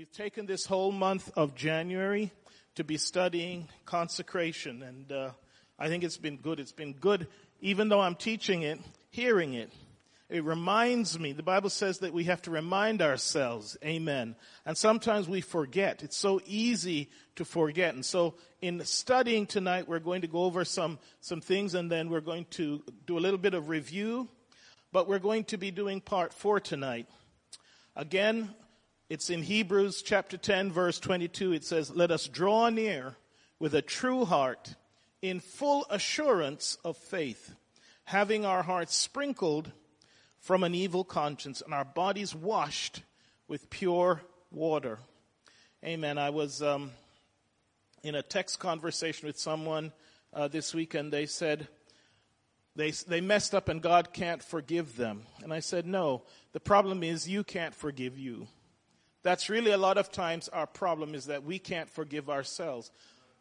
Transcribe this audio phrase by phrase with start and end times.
[0.00, 2.32] We've taken this whole month of January
[2.76, 5.30] to be studying consecration, and uh,
[5.78, 6.58] I think it's been good.
[6.58, 7.26] It's been good,
[7.60, 9.70] even though I'm teaching it, hearing it.
[10.30, 14.36] It reminds me, the Bible says that we have to remind ourselves, amen.
[14.64, 16.02] And sometimes we forget.
[16.02, 17.92] It's so easy to forget.
[17.92, 22.08] And so in studying tonight, we're going to go over some, some things and then
[22.08, 24.30] we're going to do a little bit of review.
[24.92, 27.06] But we're going to be doing part four tonight.
[27.94, 28.54] Again,
[29.10, 31.52] it's in Hebrews chapter 10 verse 22.
[31.52, 33.16] It says, let us draw near
[33.58, 34.76] with a true heart
[35.20, 37.56] in full assurance of faith,
[38.04, 39.72] having our hearts sprinkled
[40.38, 43.02] from an evil conscience and our bodies washed
[43.48, 44.22] with pure
[44.52, 45.00] water.
[45.84, 46.16] Amen.
[46.16, 46.92] I was um,
[48.04, 49.92] in a text conversation with someone
[50.32, 51.66] uh, this week and they said,
[52.76, 55.22] they, they messed up and God can't forgive them.
[55.42, 56.22] And I said, no,
[56.52, 58.46] the problem is you can't forgive you.
[59.22, 62.90] That's really a lot of times our problem is that we can't forgive ourselves.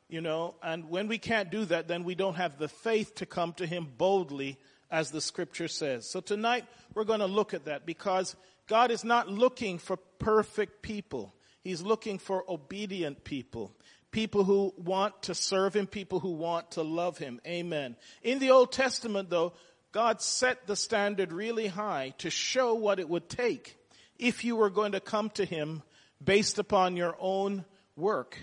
[0.10, 3.28] You know, and when we can't do that, then we don't have the faith to
[3.28, 4.58] come to Him boldly
[4.90, 6.10] as the scripture says.
[6.10, 8.36] So tonight we're going to look at that because
[8.68, 11.34] God is not looking for perfect people.
[11.62, 13.72] He's looking for obedient people.
[14.12, 17.40] People who want to serve Him, people who want to love Him.
[17.46, 17.96] Amen.
[18.24, 19.54] In the Old Testament though,
[19.92, 23.76] God set the standard really high to show what it would take
[24.20, 25.82] if you were going to come to him
[26.24, 28.38] based upon your own work.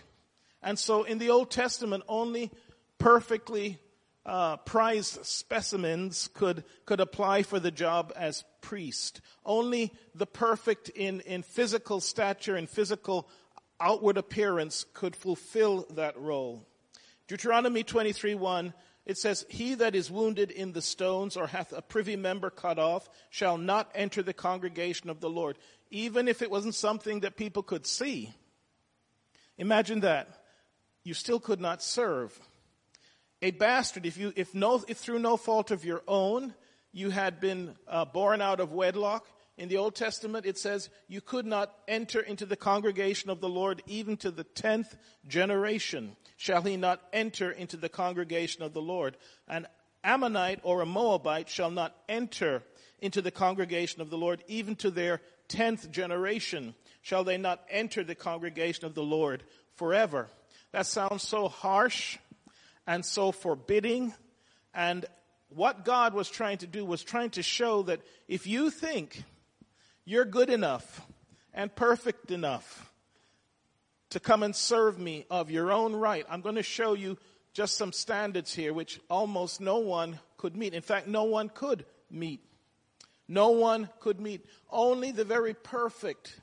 [0.62, 2.50] And so in the Old Testament, only
[2.98, 3.78] perfectly
[4.24, 9.20] uh, prized specimens could could apply for the job as priest.
[9.44, 13.28] Only the perfect in in physical stature and physical
[13.78, 16.66] outward appearance could fulfill that role.
[17.28, 18.74] Deuteronomy 23 1
[19.06, 22.78] it says, He that is wounded in the stones or hath a privy member cut
[22.78, 25.56] off shall not enter the congregation of the Lord.
[25.90, 28.34] Even if it wasn't something that people could see.
[29.56, 30.28] Imagine that.
[31.04, 32.38] You still could not serve.
[33.40, 36.52] A bastard, if you, if no, if through no fault of your own,
[36.92, 39.26] you had been uh, born out of wedlock,
[39.58, 43.48] in the Old Testament, it says you could not enter into the congregation of the
[43.48, 44.94] Lord even to the tenth
[45.26, 46.16] generation.
[46.36, 49.16] Shall he not enter into the congregation of the Lord?
[49.48, 49.66] An
[50.04, 52.62] Ammonite or a Moabite shall not enter
[53.00, 56.74] into the congregation of the Lord even to their tenth generation.
[57.00, 59.42] Shall they not enter the congregation of the Lord
[59.76, 60.28] forever?
[60.72, 62.18] That sounds so harsh
[62.86, 64.12] and so forbidding.
[64.74, 65.06] And
[65.48, 69.24] what God was trying to do was trying to show that if you think
[70.06, 71.02] you're good enough
[71.52, 72.92] and perfect enough
[74.10, 76.24] to come and serve me of your own right.
[76.30, 77.18] I'm going to show you
[77.52, 80.72] just some standards here which almost no one could meet.
[80.74, 82.40] In fact, no one could meet.
[83.26, 84.46] No one could meet.
[84.70, 86.40] Only the very perfect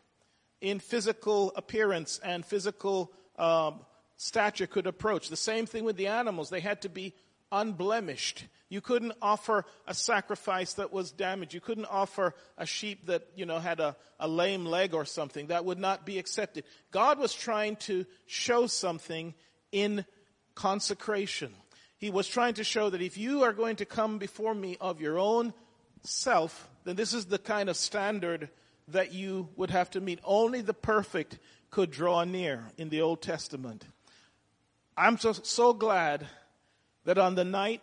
[0.59, 3.79] in physical appearance and physical um,
[4.17, 5.29] stature could approach.
[5.29, 6.49] The same thing with the animals.
[6.49, 7.13] They had to be
[7.49, 8.45] unblemished.
[8.73, 11.53] You couldn't offer a sacrifice that was damaged.
[11.53, 15.47] You couldn't offer a sheep that, you know, had a, a lame leg or something.
[15.47, 16.63] That would not be accepted.
[16.89, 19.35] God was trying to show something
[19.71, 20.05] in
[20.55, 21.53] consecration.
[21.99, 24.99] He was trying to show that if you are going to come before me of
[24.99, 25.53] your own
[26.01, 28.49] self, then this is the kind of standard
[28.87, 30.19] that you would have to meet.
[30.23, 31.37] Only the perfect
[31.69, 33.85] could draw near in the Old Testament.
[34.97, 36.25] I'm so, so glad
[37.05, 37.81] that on the night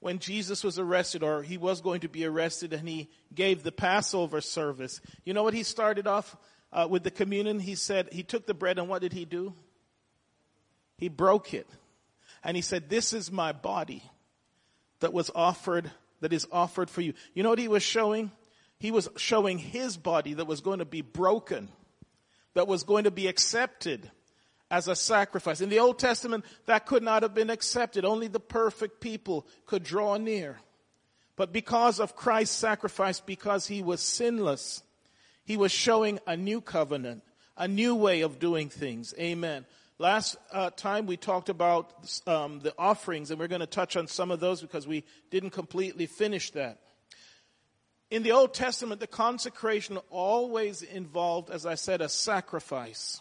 [0.00, 3.72] when Jesus was arrested or he was going to be arrested and he gave the
[3.72, 6.36] Passover service, you know what he started off
[6.72, 7.58] uh, with the communion?
[7.58, 9.54] He said, he took the bread and what did he do?
[10.98, 11.68] He broke it.
[12.44, 14.02] And he said, this is my body
[15.00, 17.14] that was offered, that is offered for you.
[17.34, 18.30] You know what he was showing?
[18.78, 21.68] He was showing his body that was going to be broken,
[22.54, 24.10] that was going to be accepted
[24.70, 25.60] as a sacrifice.
[25.60, 28.04] In the Old Testament, that could not have been accepted.
[28.04, 30.58] Only the perfect people could draw near.
[31.36, 34.82] But because of Christ's sacrifice, because he was sinless,
[35.44, 37.22] he was showing a new covenant,
[37.56, 39.14] a new way of doing things.
[39.18, 39.64] Amen.
[39.98, 41.92] Last uh, time we talked about
[42.26, 45.50] um, the offerings, and we're going to touch on some of those because we didn't
[45.50, 46.78] completely finish that.
[48.10, 53.20] In the Old Testament, the consecration always involved, as I said, a sacrifice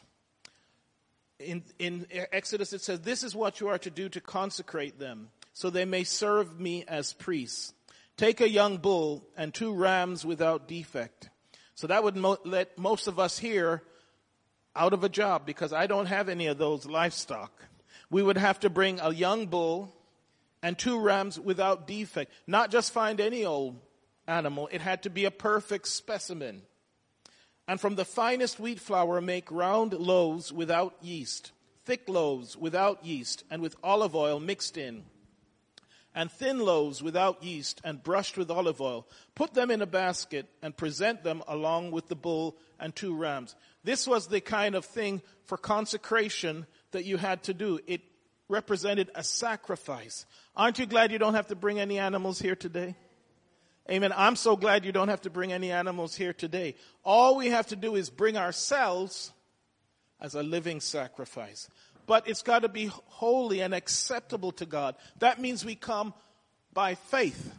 [1.39, 5.29] in, in Exodus it says, this is what you are to do to consecrate them
[5.53, 7.73] so they may serve me as priests.
[8.15, 11.29] Take a young bull and two rams without defect.
[11.75, 13.83] So that would mo- let most of us here
[14.75, 17.51] out of a job because I don't have any of those livestock.
[18.09, 19.93] We would have to bring a young bull
[20.63, 22.31] and two rams without defect.
[22.47, 23.79] Not just find any old
[24.27, 24.69] animal.
[24.71, 26.63] It had to be a perfect specimen.
[27.67, 31.51] And from the finest wheat flour make round loaves without yeast,
[31.85, 35.03] thick loaves without yeast, and with olive oil mixed in,
[36.15, 39.05] and thin loaves without yeast, and brushed with olive oil.
[39.35, 43.55] Put them in a basket and present them along with the bull and two rams.
[43.83, 47.79] This was the kind of thing for consecration that you had to do.
[47.85, 48.01] It
[48.49, 50.25] represented a sacrifice.
[50.55, 52.95] Aren't you glad you don't have to bring any animals here today?
[53.89, 54.11] Amen.
[54.15, 56.75] I'm so glad you don't have to bring any animals here today.
[57.05, 59.31] All we have to do is bring ourselves
[60.19, 61.69] as a living sacrifice.
[62.05, 64.95] But it's got to be holy and acceptable to God.
[65.19, 66.13] That means we come
[66.73, 67.53] by faith,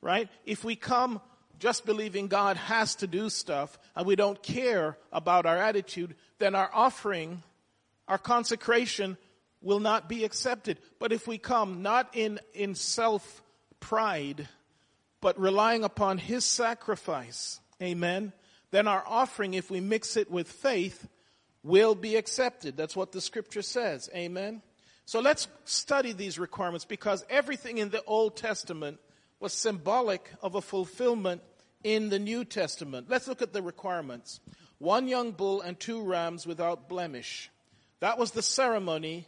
[0.00, 0.28] right?
[0.44, 1.20] If we come
[1.58, 6.54] just believing God has to do stuff and we don't care about our attitude, then
[6.54, 7.42] our offering,
[8.06, 9.16] our consecration
[9.60, 10.78] will not be accepted.
[11.00, 13.42] But if we come not in, in self
[13.80, 14.48] pride,
[15.20, 18.32] but relying upon His sacrifice, amen,
[18.70, 21.08] then our offering, if we mix it with faith,
[21.62, 22.76] will be accepted.
[22.76, 24.62] That's what the scripture says, amen.
[25.06, 28.98] So let's study these requirements because everything in the Old Testament
[29.40, 31.42] was symbolic of a fulfillment
[31.82, 33.06] in the New Testament.
[33.08, 34.40] Let's look at the requirements.
[34.78, 37.50] One young bull and two rams without blemish.
[38.00, 39.26] That was the ceremony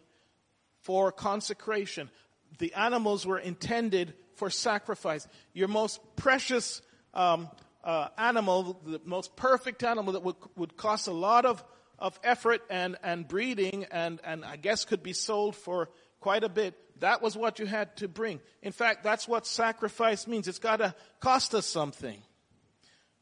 [0.80, 2.10] for consecration.
[2.58, 5.28] The animals were intended for sacrifice.
[5.52, 6.80] Your most precious
[7.12, 7.50] um,
[7.84, 11.62] uh, animal, the most perfect animal that would, would cost a lot of,
[11.98, 15.90] of effort and, and breeding and, and I guess could be sold for
[16.20, 16.74] quite a bit.
[17.00, 18.40] That was what you had to bring.
[18.62, 20.48] In fact, that's what sacrifice means.
[20.48, 22.22] It's got to cost us something.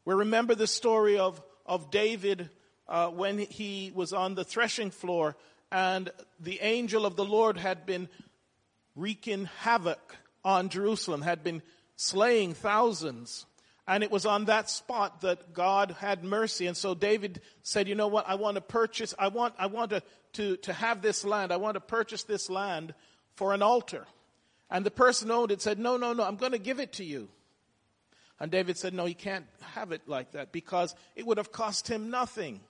[0.05, 2.49] We remember the story of, of David
[2.87, 5.35] uh, when he was on the threshing floor
[5.69, 8.07] and the angel of the Lord had been
[8.95, 11.61] wreaking havoc on Jerusalem, had been
[11.95, 13.45] slaying thousands.
[13.87, 16.67] And it was on that spot that God had mercy.
[16.67, 18.29] And so David said, you know what?
[18.29, 20.03] I want to purchase, I want, I want to,
[20.33, 21.51] to, to have this land.
[21.51, 22.93] I want to purchase this land
[23.35, 24.05] for an altar.
[24.69, 27.03] And the person owned it said, no, no, no, I'm going to give it to
[27.03, 27.29] you.
[28.39, 31.87] And David said, no, he can't have it like that because it would have cost
[31.87, 32.61] him nothing.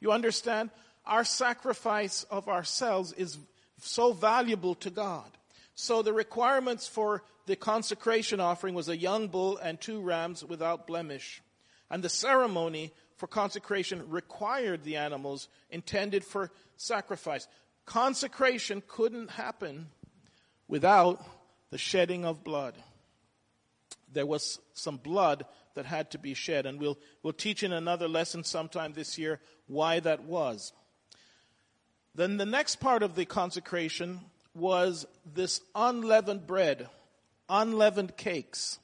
[0.00, 0.70] You understand?
[1.04, 3.38] Our sacrifice of ourselves is
[3.80, 5.30] so valuable to God.
[5.74, 10.86] So the requirements for the consecration offering was a young bull and two rams without
[10.86, 11.42] blemish.
[11.90, 17.46] And the ceremony for consecration required the animals intended for sacrifice.
[17.84, 19.88] Consecration couldn't happen
[20.68, 21.24] without
[21.70, 22.74] the shedding of blood.
[24.12, 28.08] There was some blood that had to be shed, and we'll, we'll teach in another
[28.08, 30.72] lesson sometime this year why that was.
[32.14, 34.20] Then the next part of the consecration
[34.54, 36.88] was this unleavened bread,
[37.48, 38.78] unleavened cakes.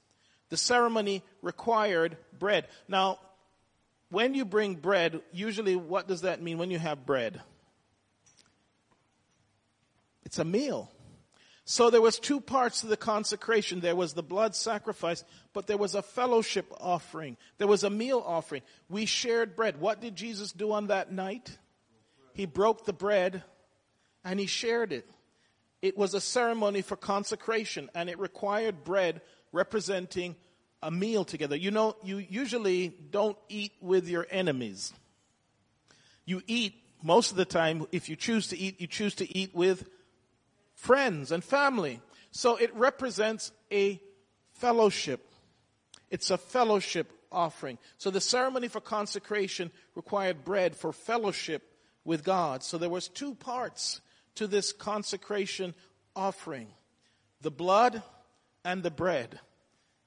[0.48, 2.68] The ceremony required bread.
[2.88, 3.18] Now,
[4.10, 7.40] when you bring bread, usually what does that mean when you have bread?
[10.24, 10.90] It's a meal.
[11.64, 13.80] So there was two parts to the consecration.
[13.80, 15.22] There was the blood sacrifice,
[15.52, 17.36] but there was a fellowship offering.
[17.58, 18.62] There was a meal offering.
[18.88, 19.78] We shared bread.
[19.78, 21.58] What did Jesus do on that night?
[22.32, 23.42] He broke the bread
[24.24, 25.06] and he shared it.
[25.80, 29.20] It was a ceremony for consecration and it required bread
[29.52, 30.36] representing
[30.82, 31.56] a meal together.
[31.56, 34.92] You know, you usually don't eat with your enemies.
[36.24, 39.54] You eat most of the time, if you choose to eat, you choose to eat
[39.54, 39.88] with
[40.74, 42.00] friends and family.
[42.30, 44.00] So it represents a
[44.52, 45.24] fellowship.
[46.10, 47.78] It's a fellowship offering.
[47.98, 51.62] So the ceremony for consecration required bread for fellowship
[52.04, 52.62] with God.
[52.62, 54.00] So there was two parts
[54.38, 55.74] to this consecration
[56.16, 56.68] offering
[57.40, 58.02] the blood
[58.64, 59.38] and the bread.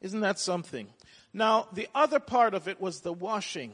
[0.02, 0.88] Isn't that something?
[1.34, 3.74] Now, the other part of it was the washing.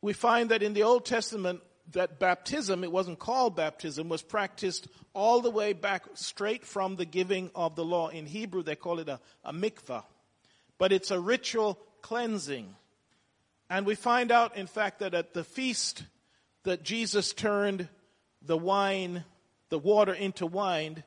[0.00, 1.60] We find that in the Old Testament,
[1.92, 7.06] that baptism, it wasn't called baptism, was practiced all the way back straight from the
[7.06, 8.08] giving of the law.
[8.08, 10.04] In Hebrew, they call it a, a mikvah.
[10.76, 12.74] But it's a ritual cleansing.
[13.70, 16.04] And we find out, in fact, that at the feast
[16.64, 17.88] that Jesus turned
[18.42, 19.24] the wine
[19.70, 21.04] the water into wine,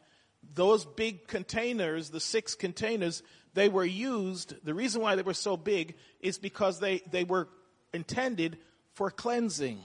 [0.53, 4.55] those big containers, the six containers, they were used.
[4.63, 7.49] The reason why they were so big is because they, they were
[7.93, 8.57] intended
[8.93, 9.79] for cleansing.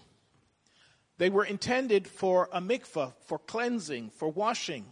[1.18, 4.85] They were intended for a mikvah, for cleansing, for washing.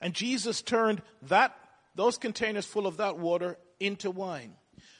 [0.00, 1.56] And Jesus turned that,
[1.94, 4.54] those containers full of that water into wine.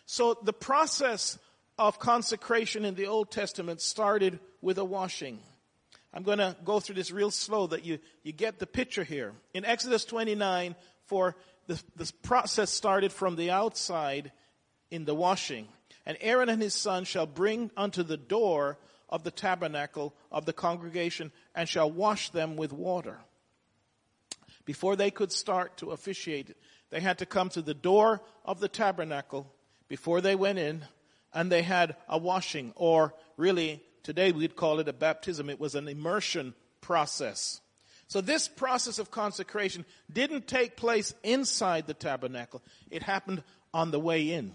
[0.06, 1.38] So the process
[1.78, 5.40] of consecration in the Old Testament started with a washing.
[6.12, 9.32] I'm going to go through this real slow that you, you get the picture here.
[9.54, 10.74] In Exodus 29,
[11.06, 11.36] for
[11.66, 14.32] the, this process started from the outside
[14.90, 15.68] in the washing.
[16.04, 20.52] And Aaron and his son shall bring unto the door of the tabernacle of the
[20.52, 23.18] congregation and shall wash them with water.
[24.64, 26.56] Before they could start to officiate,
[26.90, 29.52] they had to come to the door of the tabernacle
[29.88, 30.84] before they went in
[31.32, 35.50] and they had a washing or really today we'd call it a baptism.
[35.50, 37.60] It was an immersion process.
[38.08, 42.62] So this process of consecration didn't take place inside the tabernacle.
[42.90, 44.52] It happened on the way in.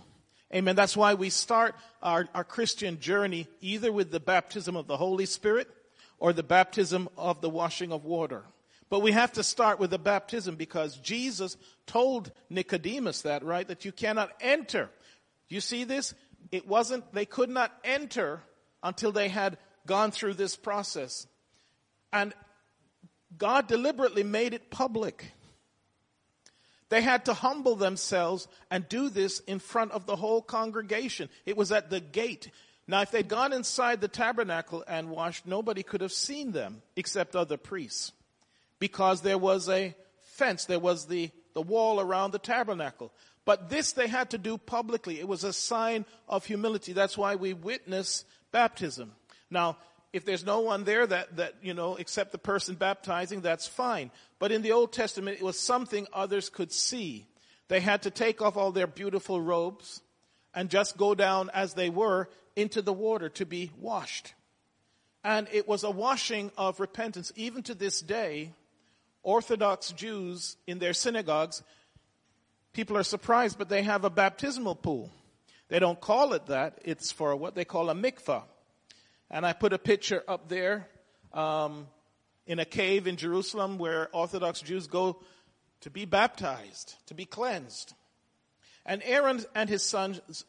[0.53, 0.75] Amen.
[0.75, 5.25] That's why we start our, our Christian journey either with the baptism of the Holy
[5.25, 5.69] Spirit
[6.19, 8.43] or the baptism of the washing of water.
[8.89, 13.67] But we have to start with the baptism because Jesus told Nicodemus that, right?
[13.67, 14.89] That you cannot enter.
[15.49, 16.13] You see this?
[16.51, 18.41] It wasn't, they could not enter
[18.85, 21.27] until they had gone through this process.
[22.13, 22.33] And
[23.37, 25.33] God deliberately made it public.
[26.89, 31.29] They had to humble themselves and do this in front of the whole congregation.
[31.45, 32.51] It was at the gate.
[32.87, 37.35] Now, if they'd gone inside the tabernacle and washed, nobody could have seen them except
[37.35, 38.11] other priests.
[38.77, 43.11] Because there was a fence, there was the, the wall around the tabernacle.
[43.45, 45.19] But this they had to do publicly.
[45.19, 46.93] It was a sign of humility.
[46.93, 48.25] That's why we witness
[48.55, 49.11] baptism.
[49.51, 49.75] Now,
[50.13, 54.11] if there's no one there that, that, you know, except the person baptizing, that's fine.
[54.39, 57.27] But in the Old Testament, it was something others could see.
[57.67, 60.01] They had to take off all their beautiful robes
[60.53, 64.33] and just go down as they were into the water to be washed.
[65.21, 67.33] And it was a washing of repentance.
[67.35, 68.53] Even to this day,
[69.21, 71.61] Orthodox Jews in their synagogues,
[72.71, 75.11] people are surprised, but they have a baptismal pool.
[75.67, 76.79] They don't call it that.
[76.83, 78.43] It's for what they call a mikvah.
[79.29, 80.87] And I put a picture up there
[81.33, 81.87] um,
[82.45, 85.19] in a cave in Jerusalem where Orthodox Jews go
[85.81, 87.93] to be baptized, to be cleansed.
[88.85, 90.45] And Aaron and his sons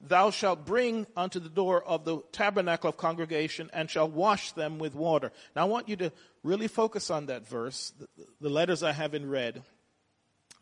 [0.00, 4.78] thou shalt bring unto the door of the tabernacle of congregation and shall wash them
[4.78, 5.32] with water.
[5.54, 6.12] Now I want you to
[6.42, 8.08] really focus on that verse, the,
[8.40, 9.62] the letters I have in red,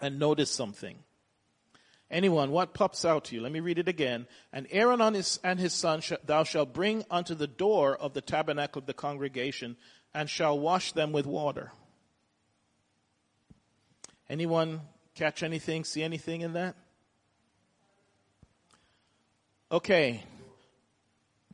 [0.00, 0.98] and notice something.
[2.10, 3.42] Anyone, what pops out to you?
[3.42, 4.26] Let me read it again.
[4.52, 8.14] And Aaron and his, and his son sh- thou shalt bring unto the door of
[8.14, 9.76] the tabernacle of the congregation
[10.14, 11.70] and shall wash them with water.
[14.30, 14.80] Anyone
[15.14, 16.76] catch anything, see anything in that?
[19.70, 20.22] Okay.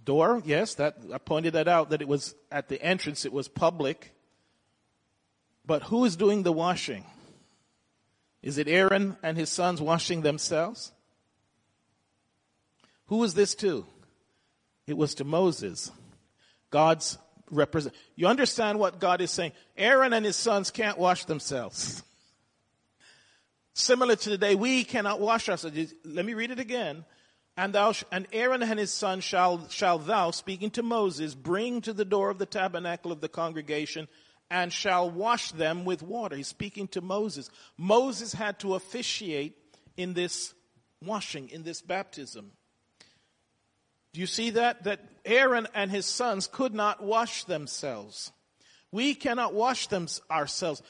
[0.04, 3.48] Door, yes, that I pointed that out that it was at the entrance, it was
[3.48, 4.12] public.
[5.66, 7.04] But who is doing the washing?
[8.44, 10.92] Is it Aaron and his sons washing themselves?
[13.06, 13.86] Who was this to?
[14.86, 15.90] It was to Moses,
[16.68, 17.16] God's
[17.50, 17.94] represent.
[18.16, 19.52] You understand what God is saying?
[19.78, 22.02] Aaron and his sons can't wash themselves.
[23.72, 25.94] Similar to today, we cannot wash ourselves.
[26.04, 27.06] Let me read it again.
[27.56, 31.80] And thou, sh- and Aaron and his son shall, shall thou, speaking to Moses, bring
[31.80, 34.06] to the door of the tabernacle of the congregation
[34.54, 36.36] and shall wash them with water.
[36.36, 37.50] He's speaking to Moses.
[37.76, 39.58] Moses had to officiate
[39.96, 40.54] in this
[41.04, 42.52] washing, in this baptism.
[44.12, 44.84] Do you see that?
[44.84, 48.30] That Aaron and his sons could not wash themselves.
[48.92, 50.82] We cannot wash them ourselves.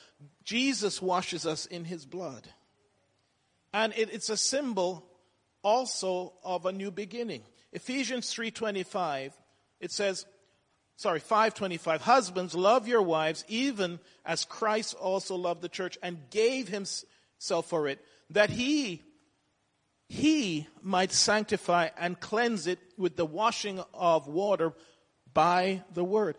[0.44, 2.46] Jesus washes us in his blood.
[3.72, 5.06] And it, it's a symbol
[5.62, 7.40] also of a new beginning.
[7.72, 9.32] Ephesians 3:25
[9.80, 10.26] it says
[10.96, 12.02] sorry, 525.
[12.02, 17.88] Husbands, love your wives even as Christ also loved the church and gave himself for
[17.88, 19.02] it, that he,
[20.08, 24.72] he might sanctify and cleanse it with the washing of water
[25.32, 26.36] by the word.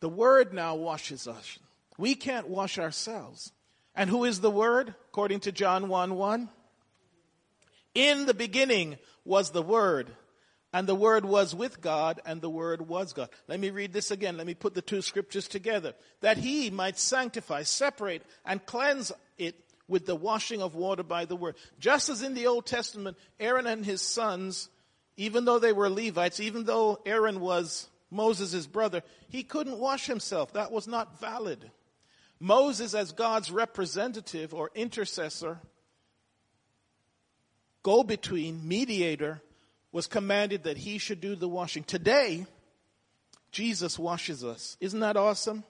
[0.00, 1.58] The word now washes us.
[1.98, 3.52] We can't wash ourselves.
[3.94, 4.94] And who is the word?
[5.10, 6.48] According to John 1 1.
[7.94, 10.10] In the beginning was the word
[10.72, 13.28] and the Word was with God, and the Word was God.
[13.48, 14.36] Let me read this again.
[14.36, 15.94] Let me put the two scriptures together.
[16.20, 19.56] That He might sanctify, separate, and cleanse it
[19.88, 21.56] with the washing of water by the Word.
[21.80, 24.68] Just as in the Old Testament, Aaron and his sons,
[25.16, 30.52] even though they were Levites, even though Aaron was Moses' brother, he couldn't wash himself.
[30.52, 31.70] That was not valid.
[32.38, 35.58] Moses, as God's representative or intercessor,
[37.82, 39.42] go between, mediator,
[39.92, 41.84] was commanded that he should do the washing.
[41.84, 42.46] Today,
[43.50, 44.76] Jesus washes us.
[44.80, 45.64] Isn't that awesome?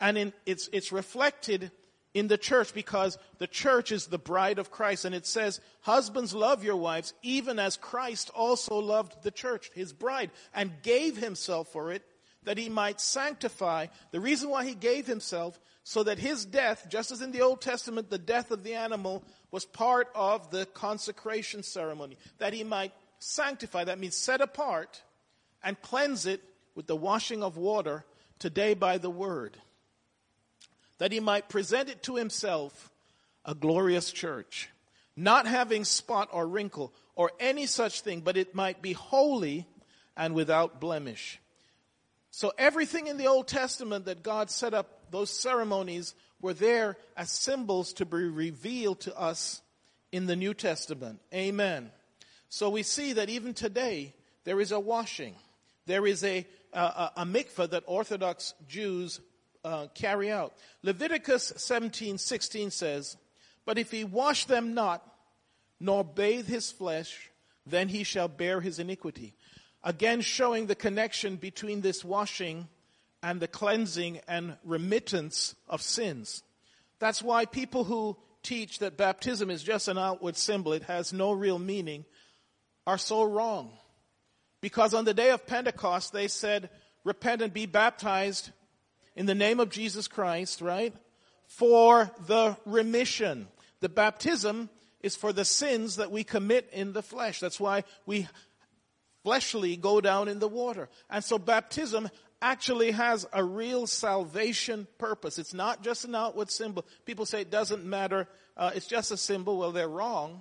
[0.00, 1.70] And in, it's, it's reflected
[2.12, 5.04] in the church because the church is the bride of Christ.
[5.04, 9.92] And it says, Husbands, love your wives, even as Christ also loved the church, his
[9.92, 12.02] bride, and gave himself for it,
[12.44, 13.86] that he might sanctify.
[14.12, 17.60] The reason why he gave himself, so that his death, just as in the Old
[17.60, 22.92] Testament, the death of the animal was part of the consecration ceremony, that he might
[23.24, 25.02] sanctify, that means set apart,
[25.62, 26.42] and cleanse it
[26.74, 28.04] with the washing of water
[28.38, 29.56] today by the word,
[30.98, 32.90] that he might present it to himself
[33.44, 34.68] a glorious church,
[35.16, 39.66] not having spot or wrinkle or any such thing, but it might be holy
[40.16, 41.40] and without blemish.
[42.30, 47.30] So everything in the Old Testament that God set up, those ceremonies were there as
[47.30, 49.62] symbols to be revealed to us
[50.10, 51.20] in the New Testament.
[51.32, 51.90] Amen.
[52.54, 55.34] So we see that even today, there is a washing.
[55.86, 59.18] There is a, a, a mikveh that Orthodox Jews
[59.64, 60.54] uh, carry out.
[60.84, 63.16] Leviticus 17, 16 says,
[63.66, 65.04] But if he wash them not,
[65.80, 67.28] nor bathe his flesh,
[67.66, 69.34] then he shall bear his iniquity.
[69.82, 72.68] Again, showing the connection between this washing
[73.20, 76.44] and the cleansing and remittance of sins.
[77.00, 81.32] That's why people who teach that baptism is just an outward symbol, it has no
[81.32, 82.04] real meaning,
[82.86, 83.70] are so wrong.
[84.60, 86.70] Because on the day of Pentecost, they said,
[87.04, 88.50] repent and be baptized
[89.14, 90.94] in the name of Jesus Christ, right?
[91.46, 93.46] For the remission.
[93.80, 94.70] The baptism
[95.02, 97.40] is for the sins that we commit in the flesh.
[97.40, 98.26] That's why we
[99.22, 100.88] fleshly go down in the water.
[101.10, 102.08] And so baptism
[102.40, 105.38] actually has a real salvation purpose.
[105.38, 106.84] It's not just an outward symbol.
[107.04, 108.28] People say it doesn't matter.
[108.56, 109.58] Uh, it's just a symbol.
[109.58, 110.40] Well, they're wrong.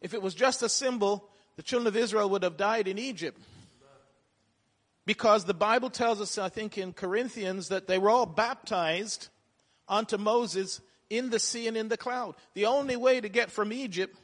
[0.00, 3.40] If it was just a symbol, the children of Israel would have died in Egypt.
[5.04, 9.28] Because the Bible tells us, I think in Corinthians, that they were all baptized
[9.88, 12.34] unto Moses in the sea and in the cloud.
[12.54, 14.16] The only way to get from Egypt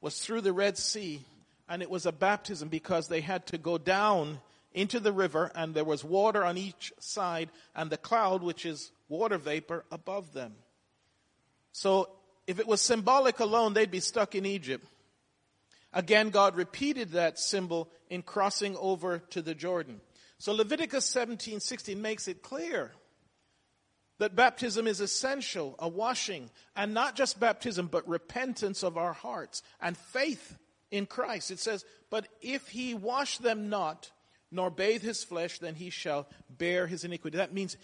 [0.00, 1.20] was through the Red Sea,
[1.68, 4.40] and it was a baptism because they had to go down
[4.72, 8.90] into the river, and there was water on each side, and the cloud, which is
[9.08, 10.54] water vapor, above them.
[11.72, 12.08] So,
[12.46, 14.86] if it was symbolic alone, they'd be stuck in Egypt.
[15.92, 20.00] Again, God repeated that symbol in crossing over to the Jordan.
[20.38, 22.92] So Leviticus 17, 16 makes it clear
[24.18, 29.62] that baptism is essential, a washing, and not just baptism, but repentance of our hearts
[29.80, 30.56] and faith
[30.90, 31.50] in Christ.
[31.50, 34.10] It says, But if he wash them not,
[34.50, 37.38] nor bathe his flesh, then he shall bear his iniquity.
[37.38, 37.76] That means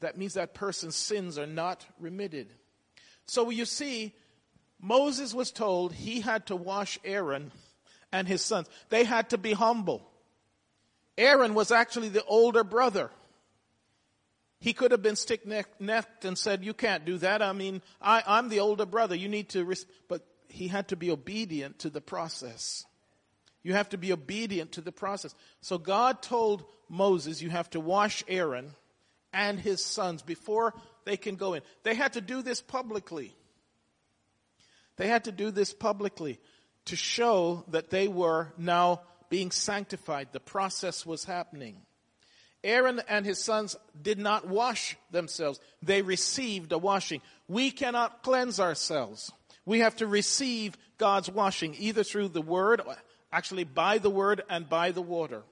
[0.00, 2.52] that means that person's sins are not remitted.
[3.26, 4.14] So you see,
[4.80, 7.52] Moses was told he had to wash Aaron
[8.12, 8.68] and his sons.
[8.88, 10.08] They had to be humble.
[11.16, 13.10] Aaron was actually the older brother.
[14.60, 17.42] He could have been stick necked and said, You can't do that.
[17.42, 19.14] I mean, I, am the older brother.
[19.14, 19.86] You need to, res-.
[20.08, 22.84] but he had to be obedient to the process.
[23.62, 25.34] You have to be obedient to the process.
[25.60, 28.74] So God told Moses, You have to wash Aaron
[29.32, 31.62] and his sons before they can go in.
[31.82, 33.34] They had to do this publicly.
[34.96, 36.38] They had to do this publicly
[36.86, 40.28] to show that they were now being sanctified.
[40.32, 41.76] The process was happening.
[42.64, 45.58] Aaron and his sons did not wash themselves.
[45.82, 47.20] They received a washing.
[47.48, 49.32] We cannot cleanse ourselves.
[49.64, 52.80] We have to receive God's washing either through the word,
[53.32, 55.42] actually by the word and by the water.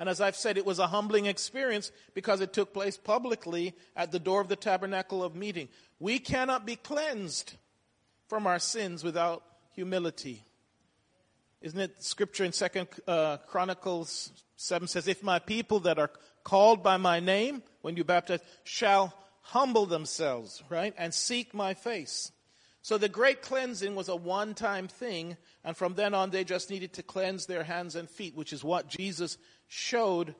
[0.00, 4.10] And as I've said, it was a humbling experience because it took place publicly at
[4.10, 5.68] the door of the tabernacle of meeting.
[5.98, 7.52] We cannot be cleansed
[8.26, 9.42] from our sins without
[9.74, 10.42] humility.
[11.60, 16.10] Isn't it scripture in Second uh, Chronicles 7 says, If my people that are
[16.44, 22.32] called by my name, when you baptize, shall humble themselves, right, and seek my face.
[22.80, 26.70] So the great cleansing was a one time thing, and from then on they just
[26.70, 29.36] needed to cleanse their hands and feet, which is what Jesus
[29.70, 30.34] showed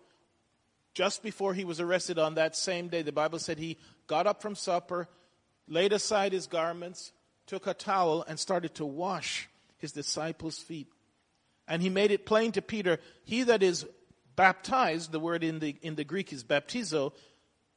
[0.92, 3.02] just before he was arrested on that same day.
[3.02, 5.08] The Bible said he got up from supper,
[5.68, 7.12] laid aside his garments,
[7.46, 10.88] took a towel and started to wash his disciples' feet.
[11.68, 13.86] And he made it plain to Peter, he that is
[14.34, 17.12] baptized, the word in the, in the Greek is baptizo,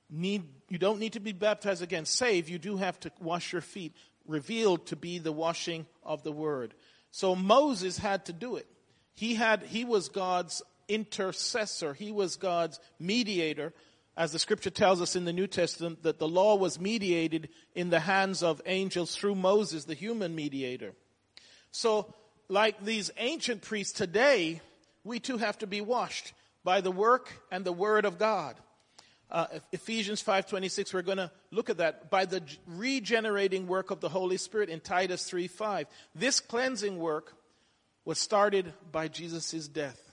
[0.09, 3.61] need, you don't need to be baptized again, Save, you do have to wash your
[3.61, 3.95] feet,
[4.27, 6.73] revealed to be the washing of the word.
[7.11, 8.65] So Moses had to do it.
[9.13, 11.93] He had, he was God's intercessor.
[11.93, 13.73] He was God's mediator
[14.15, 17.89] as the scripture tells us in the New Testament, that the law was mediated in
[17.89, 20.93] the hands of angels through Moses, the human mediator.
[21.71, 22.13] So,
[22.47, 24.61] like these ancient priests today,
[25.03, 28.55] we too have to be washed by the work and the word of God.
[29.31, 34.09] Uh, Ephesians 5:26 we're going to look at that by the regenerating work of the
[34.09, 35.87] Holy Spirit in Titus 3:5.
[36.13, 37.33] This cleansing work
[38.05, 40.12] was started by Jesus' death.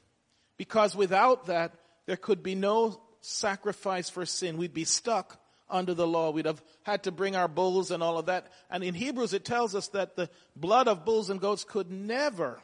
[0.61, 1.73] Because without that
[2.05, 4.59] there could be no sacrifice for sin.
[4.59, 6.33] We'd be stuck under the law.
[6.33, 8.49] We'd have had to bring our bulls and all of that.
[8.69, 12.61] And in Hebrews, it tells us that the blood of bulls and goats could never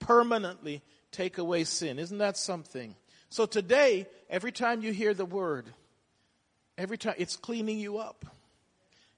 [0.00, 2.00] permanently take away sin.
[2.00, 2.96] Isn't that something?
[3.28, 5.66] So today, every time you hear the word,
[6.76, 8.24] every time it's cleaning you up.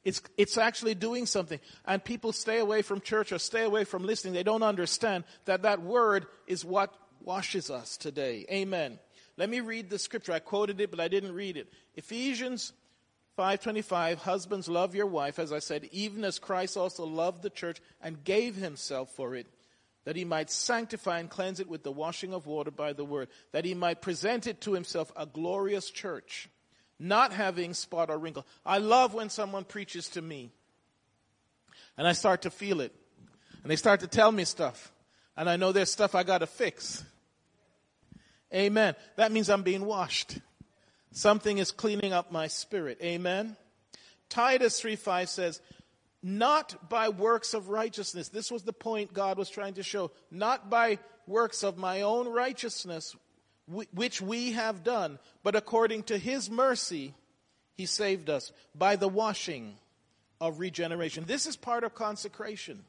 [0.04, 1.60] It's, it's actually doing something.
[1.86, 4.34] And people stay away from church or stay away from listening.
[4.34, 6.92] They don't understand that that word is what
[7.26, 8.46] washes us today.
[8.50, 8.98] Amen.
[9.36, 10.32] Let me read the scripture.
[10.32, 11.70] I quoted it, but I didn't read it.
[11.94, 12.72] Ephesians
[13.36, 17.82] 5:25 Husbands love your wife as I said even as Christ also loved the church
[18.00, 19.46] and gave himself for it
[20.04, 23.28] that he might sanctify and cleanse it with the washing of water by the word
[23.52, 26.48] that he might present it to himself a glorious church
[26.98, 28.46] not having spot or wrinkle.
[28.64, 30.50] I love when someone preaches to me
[31.98, 32.94] and I start to feel it
[33.62, 34.92] and they start to tell me stuff
[35.36, 37.04] and I know there's stuff I got to fix.
[38.54, 38.94] Amen.
[39.16, 40.38] That means I'm being washed.
[41.12, 42.98] Something is cleaning up my spirit.
[43.02, 43.56] Amen.
[44.28, 45.60] Titus 3 5 says,
[46.22, 48.28] not by works of righteousness.
[48.28, 50.10] This was the point God was trying to show.
[50.30, 53.14] Not by works of my own righteousness,
[53.66, 57.14] which we have done, but according to his mercy,
[57.76, 59.76] he saved us by the washing
[60.40, 61.24] of regeneration.
[61.26, 62.84] This is part of consecration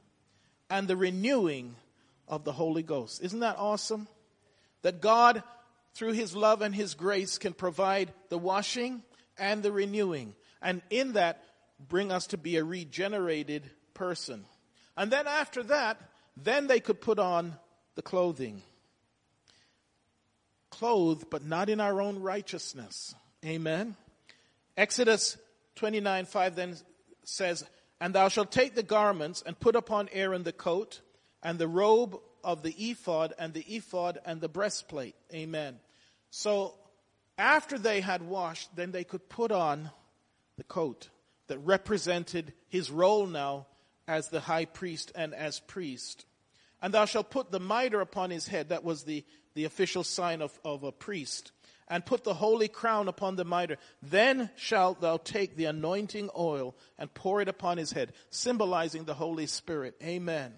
[0.70, 1.76] and the renewing
[2.28, 3.22] of the Holy Ghost.
[3.24, 4.08] Isn't that awesome?
[4.82, 5.44] That God,
[5.94, 9.04] through his love and his grace, can provide the washing
[9.38, 10.36] and the renewing.
[10.62, 11.44] And in that,
[11.80, 14.46] bring us to be a regenerated person.
[14.96, 16.00] And then after that,
[16.36, 17.56] then they could put on
[17.96, 18.62] the clothing
[20.78, 23.16] clothed, but not in our own righteousness.
[23.44, 23.96] Amen.
[24.76, 25.38] Exodus
[25.76, 26.76] 29 5 then
[27.24, 27.66] says,
[28.00, 31.02] And thou shalt take the garments and put upon Aaron the coat
[31.42, 35.16] and the robe of the ephod and the ephod and the breastplate.
[35.34, 35.80] Amen.
[36.30, 36.74] So
[37.38, 39.92] after they had washed, then they could put on
[40.58, 41.10] the coat
[41.48, 43.68] that represented his role now
[44.08, 46.26] as the high priest and as priest.
[46.82, 48.70] And thou shalt put the mitre upon his head.
[48.70, 49.24] That was the
[49.58, 51.52] the official sign of, of a priest,
[51.88, 53.78] and put the holy crown upon the mitre.
[54.04, 59.16] Then shalt thou take the anointing oil and pour it upon his head, symbolizing the
[59.16, 59.96] Holy Spirit.
[60.04, 60.54] Amen.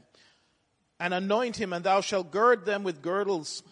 [0.99, 3.63] And anoint him, and thou shalt gird them with girdles.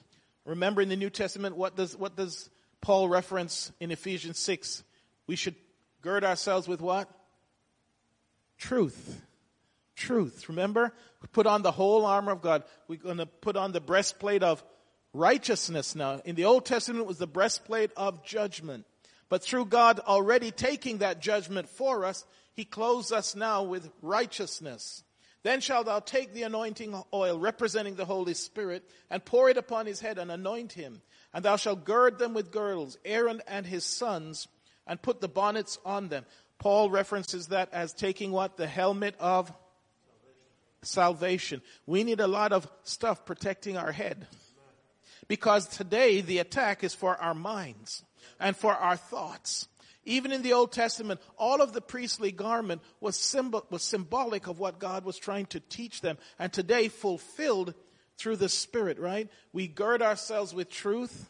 [0.46, 4.84] Remember in the New Testament, what does, what does Paul reference in Ephesians 6?
[5.28, 5.56] We should
[6.02, 7.10] gird ourselves with what?
[8.58, 9.22] Truth.
[9.96, 10.48] Truth.
[10.48, 10.94] Remember?
[11.22, 12.64] We put on the whole armor of God.
[12.88, 14.64] We're going to put on the breastplate of
[15.14, 16.22] righteousness now.
[16.24, 18.86] In the Old Testament it was the breastplate of judgment.
[19.30, 25.04] But through God already taking that judgment for us, He clothes us now with righteousness.
[25.48, 29.86] Then shalt thou take the anointing oil representing the Holy Spirit and pour it upon
[29.86, 31.02] his head and anoint him.
[31.34, 34.50] And thou shalt gird them with girdles, Aaron and his sons,
[34.86, 36.26] and put the bonnets on them.
[36.60, 38.58] Paul references that as taking what?
[38.58, 39.50] The helmet of
[40.82, 41.62] salvation.
[41.86, 44.28] We need a lot of stuff protecting our head.
[45.30, 48.04] Because today the attack is for our minds
[48.38, 49.70] and for our thoughts.
[50.08, 54.58] Even in the Old Testament, all of the priestly garment was, symbol, was symbolic of
[54.58, 56.18] what God was trying to teach them.
[56.40, 57.74] And today fulfilled
[58.18, 59.30] through the Spirit, right?
[59.52, 61.30] We gird ourselves with truth.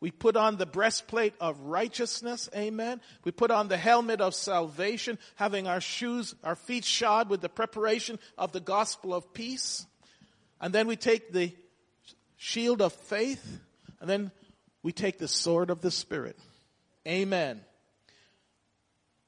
[0.00, 2.48] We put on the breastplate of righteousness.
[2.56, 3.02] Amen.
[3.24, 7.50] We put on the helmet of salvation, having our shoes, our feet shod with the
[7.50, 9.84] preparation of the gospel of peace.
[10.58, 11.54] And then we take the
[12.38, 13.60] shield of faith,
[14.00, 14.30] and then
[14.82, 16.38] we take the sword of the Spirit.
[17.06, 17.60] Amen.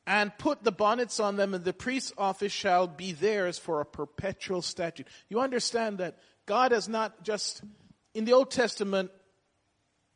[0.08, 3.84] And put the bonnets on them, and the priest's office shall be theirs for a
[3.84, 5.06] perpetual statute.
[5.28, 6.16] You understand that
[6.46, 7.60] God has not just,
[8.14, 9.10] in the Old Testament,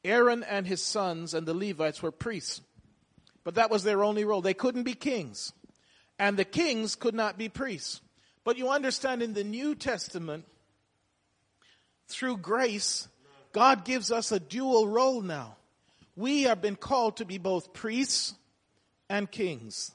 [0.02, 2.62] Aaron and his sons and the Levites were priests.
[3.44, 4.40] But that was their only role.
[4.40, 5.52] They couldn't be kings.
[6.18, 8.00] And the kings could not be priests.
[8.44, 10.46] But you understand in the New Testament,
[12.09, 13.09] through grace,
[13.52, 15.57] God gives us a dual role now.
[16.16, 18.33] We have been called to be both priests
[19.12, 19.92] and kings.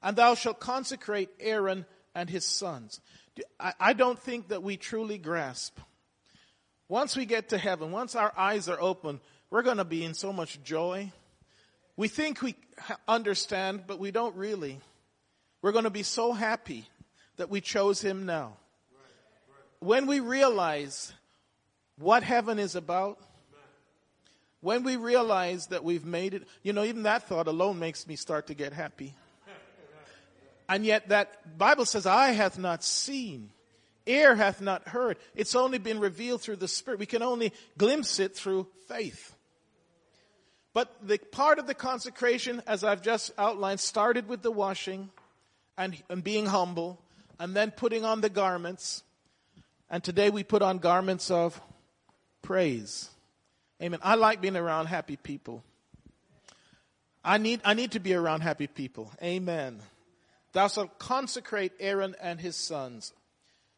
[0.00, 3.00] And thou shalt consecrate Aaron and his sons.
[3.58, 5.78] I don't think that we truly grasp.
[6.88, 9.20] Once we get to heaven, once our eyes are open,
[9.50, 11.12] we're going to be in so much joy.
[11.96, 12.54] We think we
[13.08, 14.78] understand, but we don't really.
[15.60, 16.88] We're going to be so happy
[17.38, 18.56] that we chose him now.
[19.80, 21.12] When we realize
[21.98, 23.18] what heaven is about,
[24.60, 28.16] when we realize that we've made it, you know, even that thought alone makes me
[28.16, 29.14] start to get happy.
[30.68, 33.50] And yet that Bible says, eye hath not seen,
[34.06, 35.16] ear hath not heard.
[35.34, 37.00] It's only been revealed through the Spirit.
[37.00, 39.34] We can only glimpse it through faith.
[40.74, 45.08] But the part of the consecration, as I've just outlined, started with the washing
[45.78, 47.00] and, and being humble,
[47.40, 49.02] and then putting on the garments,
[49.90, 51.60] And today we put on garments of
[52.42, 53.08] praise.
[53.82, 54.00] Amen.
[54.02, 55.62] I like being around happy people.
[57.24, 59.12] I need, I need to be around happy people.
[59.22, 59.80] Amen.
[60.52, 63.12] Thou shalt consecrate Aaron and his sons.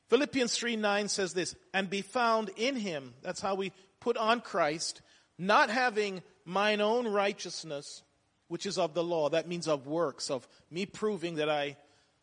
[0.09, 3.15] Philippians 3 9 says this, and be found in him.
[3.23, 5.03] That's how we put on Christ,
[5.39, 8.03] not having mine own righteousness,
[8.49, 9.29] which is of the law.
[9.29, 11.77] That means of works, of me proving that I,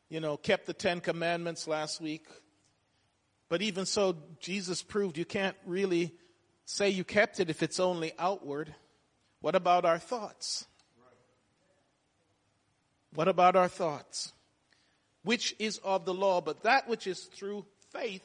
[0.10, 2.26] you know, kept the Ten Commandments last week.
[3.50, 6.14] But even so, Jesus proved you can't really
[6.68, 8.76] say you kept it if it's only outward.
[9.40, 10.66] What about our thoughts?
[13.16, 14.34] What about our thoughts?
[15.24, 18.24] Which is of the law, but that which is through faith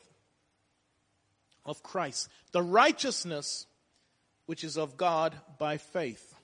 [1.64, 2.28] of Christ.
[2.50, 3.66] The righteousness
[4.46, 6.34] which is of God by faith.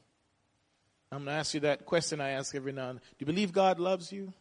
[1.10, 3.04] I'm going to ask you that question I ask every now and then.
[3.04, 4.32] Do you believe God loves you?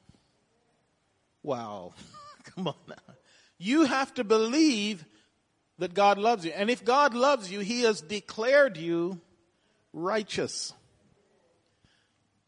[1.41, 1.93] Wow.
[2.55, 3.15] Come on now.
[3.57, 5.03] You have to believe
[5.79, 6.51] that God loves you.
[6.51, 9.19] And if God loves you, He has declared you
[9.93, 10.73] righteous.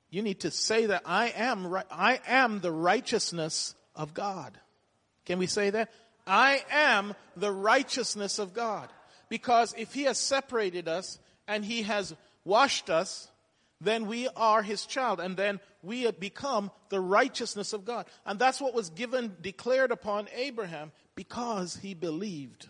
[0.10, 4.58] You need to say that I am, I am the righteousness of God.
[5.26, 5.92] Can we say that?
[6.26, 8.90] I am the righteousness of God.
[9.30, 13.28] Because if He has separated us and He has washed us,
[13.82, 18.06] then we are His child and then we have become the righteousness of God.
[18.26, 22.68] And that's what was given, declared upon Abraham because he believed.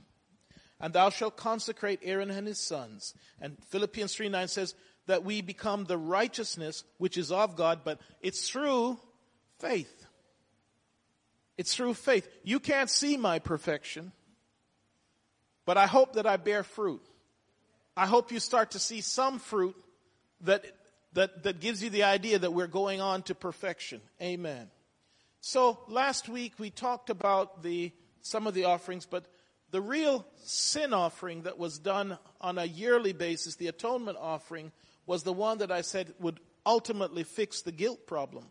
[0.79, 3.13] And thou shalt consecrate Aaron and his sons.
[3.41, 4.75] And Philippians 3 9 says,
[5.09, 8.99] that we become the righteousness which is of God, but it's through
[9.57, 10.05] faith.
[11.57, 12.29] It's through faith.
[12.43, 14.11] You can't see my perfection,
[15.65, 17.01] but I hope that I bear fruit.
[17.97, 19.75] I hope you start to see some fruit
[20.41, 20.63] that,
[21.13, 24.01] that, that gives you the idea that we're going on to perfection.
[24.21, 24.69] Amen.
[25.41, 29.25] So last week we talked about the, some of the offerings, but
[29.71, 34.71] the real sin offering that was done on a yearly basis, the atonement offering,
[35.05, 38.45] was the one that I said would ultimately fix the guilt problem,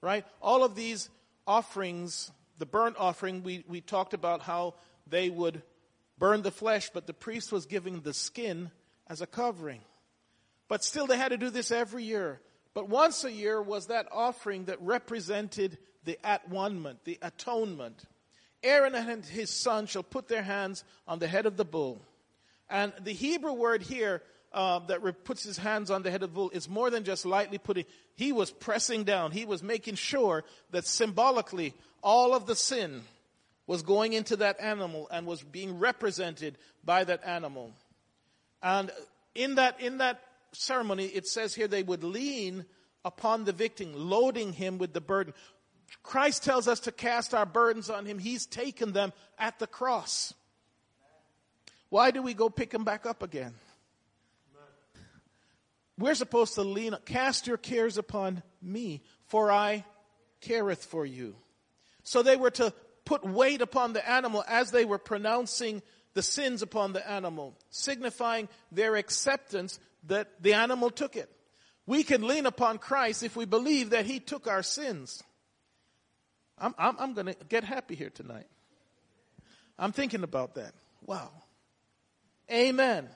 [0.00, 0.24] right?
[0.40, 1.10] All of these
[1.46, 4.74] offerings, the burnt offering, we, we talked about how
[5.06, 5.62] they would
[6.18, 8.70] burn the flesh, but the priest was giving the skin
[9.08, 9.80] as a covering.
[10.68, 12.40] But still, they had to do this every year.
[12.74, 18.04] But once a year was that offering that represented the at-one-ment, the atonement.
[18.62, 22.02] Aaron and his son shall put their hands on the head of the bull.
[22.68, 26.34] And the Hebrew word here uh, that puts his hands on the head of the
[26.34, 27.84] bull is more than just lightly putting.
[28.14, 29.32] He was pressing down.
[29.32, 33.02] He was making sure that symbolically all of the sin
[33.66, 37.72] was going into that animal and was being represented by that animal.
[38.62, 38.90] And
[39.34, 40.20] in that, in that
[40.52, 42.64] ceremony, it says here they would lean
[43.04, 45.32] upon the victim, loading him with the burden.
[46.02, 48.18] Christ tells us to cast our burdens on him.
[48.18, 50.34] He's taken them at the cross.
[51.88, 53.54] Why do we go pick them back up again?
[55.98, 59.84] We're supposed to lean, cast your cares upon me, for I
[60.40, 61.34] careth for you.
[62.04, 62.72] So they were to
[63.04, 65.82] put weight upon the animal as they were pronouncing
[66.14, 71.30] the sins upon the animal, signifying their acceptance that the animal took it.
[71.86, 75.22] We can lean upon Christ if we believe that He took our sins.
[76.60, 78.46] I'm, I'm, I'm going to get happy here tonight.
[79.78, 80.74] I'm thinking about that.
[81.06, 81.30] Wow.
[82.52, 83.08] Amen.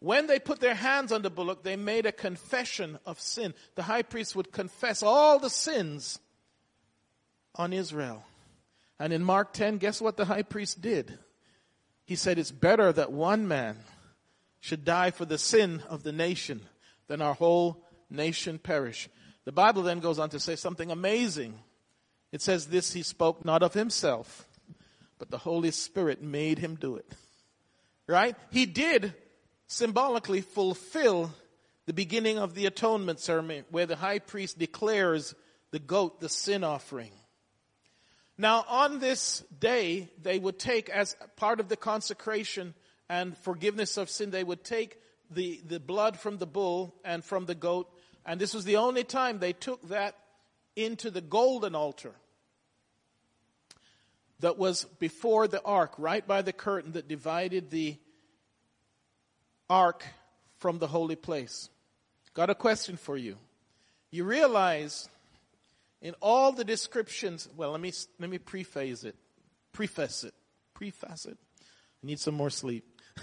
[0.00, 3.54] When they put their hands on the bullock, they made a confession of sin.
[3.76, 6.18] The high priest would confess all the sins
[7.54, 8.24] on Israel.
[8.98, 11.18] And in Mark 10, guess what the high priest did?
[12.04, 13.78] He said, It's better that one man
[14.60, 16.62] should die for the sin of the nation
[17.06, 19.08] than our whole nation perish.
[19.44, 21.58] The Bible then goes on to say something amazing.
[22.32, 24.48] It says this he spoke not of himself,
[25.18, 27.06] but the Holy Spirit made him do it.
[28.08, 28.34] Right?
[28.50, 29.14] He did
[29.66, 31.30] symbolically fulfill
[31.86, 35.34] the beginning of the atonement ceremony where the high priest declares
[35.70, 37.12] the goat the sin offering.
[38.38, 42.74] Now on this day, they would take as part of the consecration
[43.08, 44.98] and forgiveness of sin, they would take
[45.30, 47.90] the, the blood from the bull and from the goat.
[48.24, 50.16] And this was the only time they took that
[50.76, 52.14] into the golden altar
[54.40, 57.96] that was before the ark, right by the curtain that divided the
[59.70, 60.04] ark
[60.58, 61.68] from the holy place.
[62.34, 63.36] Got a question for you.
[64.10, 65.08] You realize
[66.00, 69.16] in all the descriptions, well, let me, let me preface it,
[69.72, 70.34] preface it,
[70.74, 71.38] preface it.
[71.60, 72.84] I need some more sleep.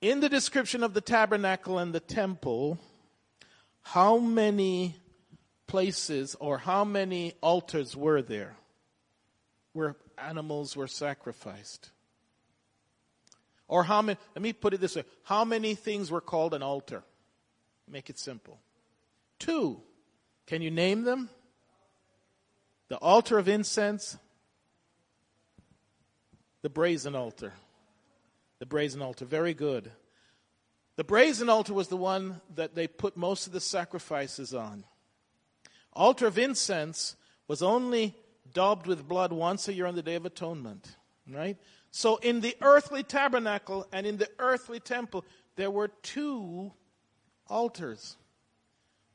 [0.00, 2.78] in the description of the tabernacle and the temple,
[3.82, 4.96] how many
[5.66, 8.56] places or how many altars were there?
[9.76, 11.90] Were animals were sacrificed?
[13.68, 16.62] Or how many, let me put it this way how many things were called an
[16.62, 17.02] altar?
[17.86, 18.58] Make it simple.
[19.38, 19.82] Two.
[20.46, 21.28] Can you name them?
[22.88, 24.16] The altar of incense,
[26.62, 27.52] the brazen altar.
[28.60, 29.26] The brazen altar.
[29.26, 29.90] Very good.
[30.96, 34.84] The brazen altar was the one that they put most of the sacrifices on.
[35.92, 37.14] Altar of incense
[37.46, 38.14] was only
[38.52, 40.96] daubed with blood once a year on the Day of Atonement.
[41.28, 41.56] Right?
[41.90, 45.24] So in the earthly tabernacle and in the earthly temple,
[45.56, 46.72] there were two
[47.48, 48.16] altars.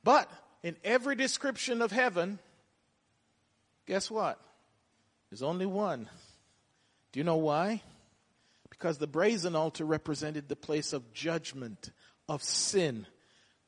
[0.03, 0.29] But
[0.63, 2.39] in every description of heaven,
[3.85, 4.39] guess what?
[5.29, 6.09] There's only one.
[7.11, 7.81] Do you know why?
[8.69, 11.91] Because the brazen altar represented the place of judgment,
[12.27, 13.05] of sin.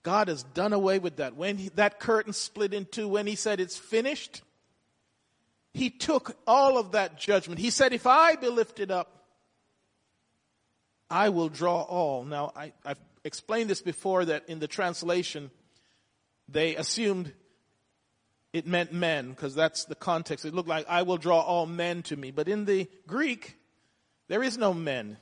[0.01, 1.35] God has done away with that.
[1.35, 4.41] When he, that curtain split in two, when he said it's finished,
[5.73, 7.59] he took all of that judgment.
[7.59, 9.23] He said, if I be lifted up,
[11.09, 12.23] I will draw all.
[12.23, 15.51] Now, I, have explained this before that in the translation,
[16.47, 17.31] they assumed
[18.51, 20.45] it meant men because that's the context.
[20.45, 22.29] It looked like I will draw all men to me.
[22.29, 23.57] But in the Greek,
[24.27, 25.17] there is no men.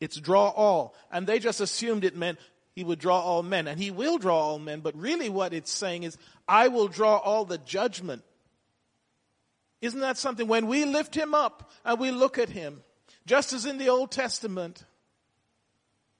[0.00, 0.94] It's draw all.
[1.10, 2.38] And they just assumed it meant
[2.74, 3.66] he would draw all men.
[3.66, 4.80] And he will draw all men.
[4.80, 6.16] But really what it's saying is,
[6.46, 8.22] I will draw all the judgment.
[9.80, 10.48] Isn't that something?
[10.48, 12.82] When we lift him up and we look at him,
[13.26, 14.84] just as in the Old Testament,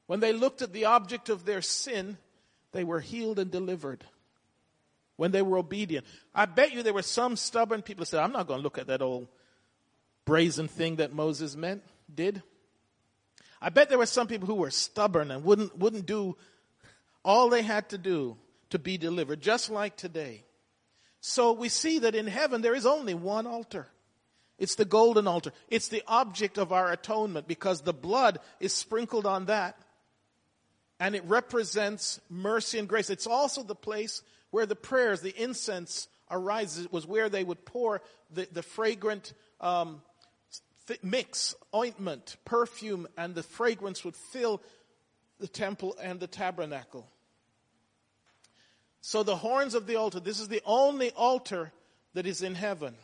[0.07, 2.19] when they looked at the object of their sin,
[2.73, 4.05] they were healed and delivered
[5.17, 6.07] when they were obedient.
[6.35, 8.79] I bet you there were some stubborn people that said, I'm not going to look
[8.79, 9.29] at that old
[10.25, 12.43] brazen thing that Moses meant, did.
[13.61, 16.37] I bet there were some people who were stubborn and wouldn't, wouldn't do
[17.25, 18.37] all they had to do
[18.71, 20.45] to be delivered, just like today.
[21.29, 23.89] So we see that in heaven there is only one altar.
[24.61, 25.51] It's the golden altar.
[25.67, 29.77] It's the object of our atonement because the blood is sprinkled on that
[31.01, 33.11] and it represents mercy and grace.
[33.11, 36.85] It's also the place where the prayers, the incense arises.
[36.85, 40.03] It was where they would pour the, the fragrant um,
[40.87, 44.63] th- mix, ointment, perfume, and the fragrance would fill
[45.41, 47.11] the temple and the tabernacle.
[49.07, 51.71] So the horns of the altar, this is the only altar
[52.15, 52.97] that is in heaven.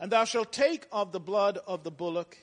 [0.00, 2.36] And thou shalt take of the blood of the bullock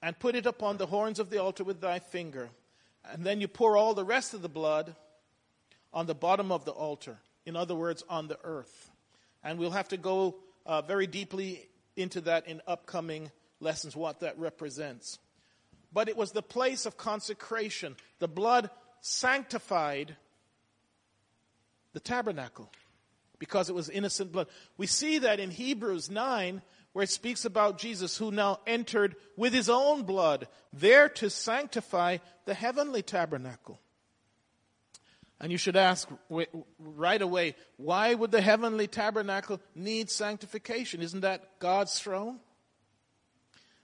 [0.00, 2.48] and put it upon the horns of the altar with thy finger.
[3.12, 4.96] And then you pour all the rest of the blood
[5.92, 7.18] on the bottom of the altar.
[7.44, 8.90] In other words, on the earth.
[9.44, 14.38] And we'll have to go uh, very deeply into that in upcoming lessons, what that
[14.38, 15.18] represents.
[15.92, 17.96] But it was the place of consecration.
[18.18, 18.70] The blood
[19.02, 20.16] sanctified
[21.92, 22.70] the tabernacle
[23.38, 24.46] because it was innocent blood.
[24.76, 29.52] We see that in Hebrews 9 where it speaks about Jesus who now entered with
[29.52, 33.80] his own blood there to sanctify the heavenly tabernacle.
[35.40, 36.08] And you should ask
[36.78, 41.02] right away, why would the heavenly tabernacle need sanctification?
[41.02, 42.38] Isn't that God's throne?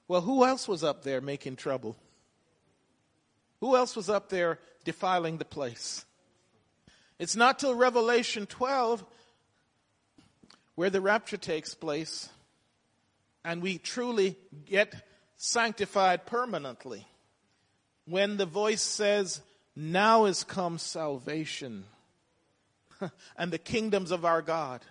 [0.06, 1.96] Well, who else was up there making trouble?
[3.60, 6.04] Who else was up there defiling the place?
[7.18, 9.04] It's not till Revelation 12
[10.74, 12.28] where the rapture takes place
[13.44, 14.94] and we truly get
[15.36, 17.06] sanctified permanently.
[18.06, 19.40] When the voice says,
[19.74, 21.84] now is come salvation
[23.36, 24.82] and the kingdoms of our God.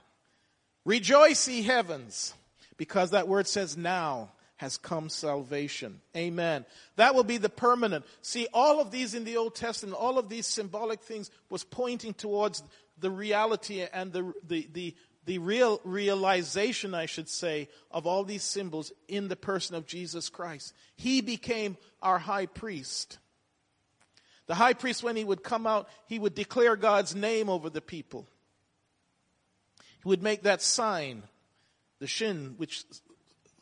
[0.85, 2.33] Rejoice, ye heavens,
[2.77, 6.01] because that word says now has come salvation.
[6.15, 6.65] Amen.
[6.95, 8.05] That will be the permanent.
[8.21, 12.13] See, all of these in the Old Testament, all of these symbolic things was pointing
[12.13, 12.63] towards
[12.99, 18.43] the reality and the, the, the, the real realization, I should say, of all these
[18.43, 20.73] symbols in the person of Jesus Christ.
[20.95, 23.19] He became our high priest.
[24.47, 27.81] The high priest, when he would come out, he would declare God's name over the
[27.81, 28.25] people.
[30.01, 31.23] He would make that sign,
[31.99, 32.85] the shin, which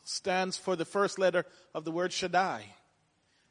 [0.06, 1.44] stands for the first letter
[1.74, 2.64] of the word Shaddai.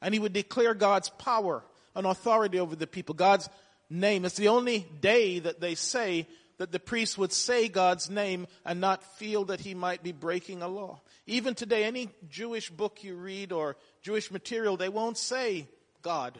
[0.02, 1.64] And he would declare God's power
[1.96, 3.50] and authority over the people, God's
[3.90, 4.26] name.
[4.26, 6.28] It's the only day that they say
[6.58, 10.62] that the priest would say God's name and not feel that he might be breaking
[10.62, 11.02] a law.
[11.28, 15.68] Even today, any Jewish book you read or Jewish material, they won't say
[16.02, 16.38] God.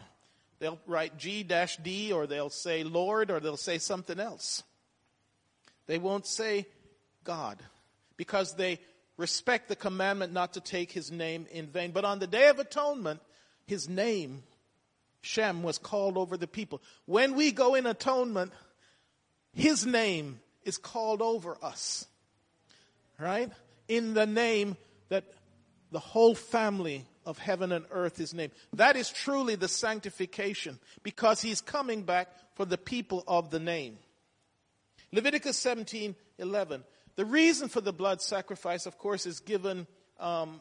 [0.58, 4.62] They'll write G-D or they'll say Lord or they'll say something else.
[5.86, 6.66] They won't say
[7.24, 7.58] God
[8.16, 8.80] because they
[9.16, 11.90] respect the commandment not to take his name in vain.
[11.90, 13.20] But on the day of atonement,
[13.66, 14.42] his name,
[15.22, 16.82] Shem, was called over the people.
[17.06, 18.52] When we go in atonement,
[19.52, 22.06] his name is called over us.
[23.18, 23.50] Right?
[23.88, 24.76] In the name
[25.08, 25.24] that
[25.90, 28.52] the whole family of heaven and earth is named.
[28.74, 33.98] That is truly the sanctification because he's coming back for the people of the name.
[35.12, 36.84] Leviticus 17 11.
[37.16, 39.86] The reason for the blood sacrifice, of course, is given
[40.20, 40.60] um,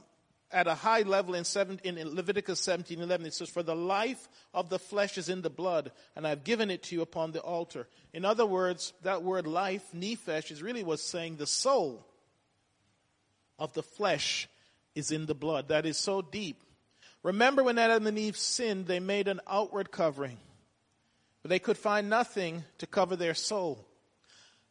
[0.51, 3.25] at a high level in, seven, in Leviticus 17 11.
[3.25, 6.71] It says, For the life of the flesh is in the blood, and I've given
[6.71, 7.87] it to you upon the altar.
[8.13, 12.05] In other words, that word life, nephesh, is really was saying the soul
[13.59, 14.47] of the flesh
[14.95, 15.67] is in the blood.
[15.67, 16.63] That is so deep.
[17.21, 20.37] Remember when Adam and Eve sinned, they made an outward covering,
[21.41, 23.85] but they could find nothing to cover their soul.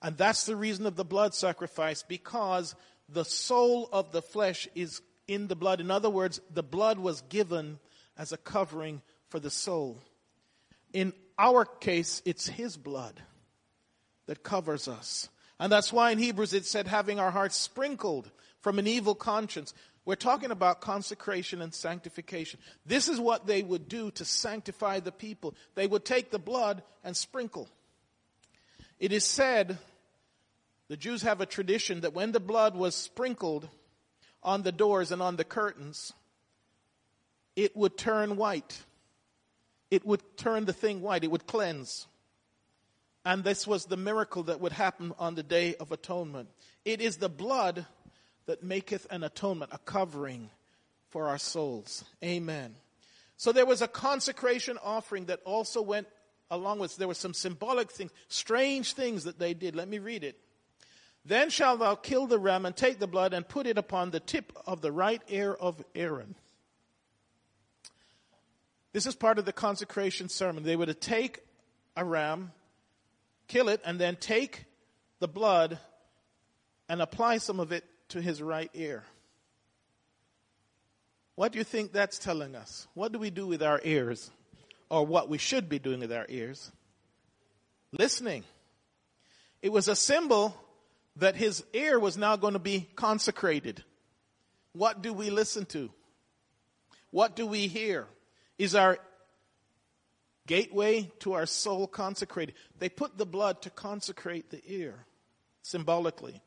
[0.04, 2.74] And that's the reason of the blood sacrifice, because
[3.08, 5.80] the soul of the flesh is in the blood.
[5.80, 7.78] In other words, the blood was given
[8.18, 9.00] as a covering
[9.30, 9.98] for the soul.
[10.92, 13.14] In our case, it's His blood
[14.26, 15.30] that covers us.
[15.58, 18.30] And that's why in Hebrews it said, having our hearts sprinkled
[18.60, 19.72] from an evil conscience.
[20.04, 22.60] We're talking about consecration and sanctification.
[22.84, 25.54] This is what they would do to sanctify the people.
[25.76, 27.70] They would take the blood and sprinkle.
[28.98, 29.78] It is said,
[30.94, 33.68] the Jews have a tradition that when the blood was sprinkled
[34.44, 36.12] on the doors and on the curtains,
[37.56, 38.80] it would turn white.
[39.90, 41.24] It would turn the thing white.
[41.24, 42.06] It would cleanse.
[43.24, 46.48] And this was the miracle that would happen on the day of atonement.
[46.84, 47.86] It is the blood
[48.46, 50.48] that maketh an atonement, a covering
[51.10, 52.04] for our souls.
[52.22, 52.76] Amen.
[53.36, 56.06] So there was a consecration offering that also went
[56.52, 59.74] along with, there were some symbolic things, strange things that they did.
[59.74, 60.38] Let me read it.
[61.24, 64.20] Then shalt thou kill the ram and take the blood and put it upon the
[64.20, 66.34] tip of the right ear of Aaron.
[68.92, 70.66] This is part of the consecration ceremony.
[70.66, 71.40] They were to take
[71.96, 72.52] a ram,
[73.48, 74.66] kill it, and then take
[75.18, 75.78] the blood
[76.88, 79.02] and apply some of it to his right ear.
[81.36, 82.86] What do you think that's telling us?
[82.94, 84.30] What do we do with our ears?
[84.90, 86.70] Or what we should be doing with our ears?
[87.90, 88.44] Listening.
[89.62, 90.54] It was a symbol
[91.16, 93.84] that his ear was now going to be consecrated.
[94.72, 95.90] What do we listen to?
[97.10, 98.06] What do we hear?
[98.58, 98.98] Is our
[100.46, 102.54] gateway to our soul consecrated?
[102.78, 105.06] They put the blood to consecrate the ear,
[105.62, 106.42] symbolically.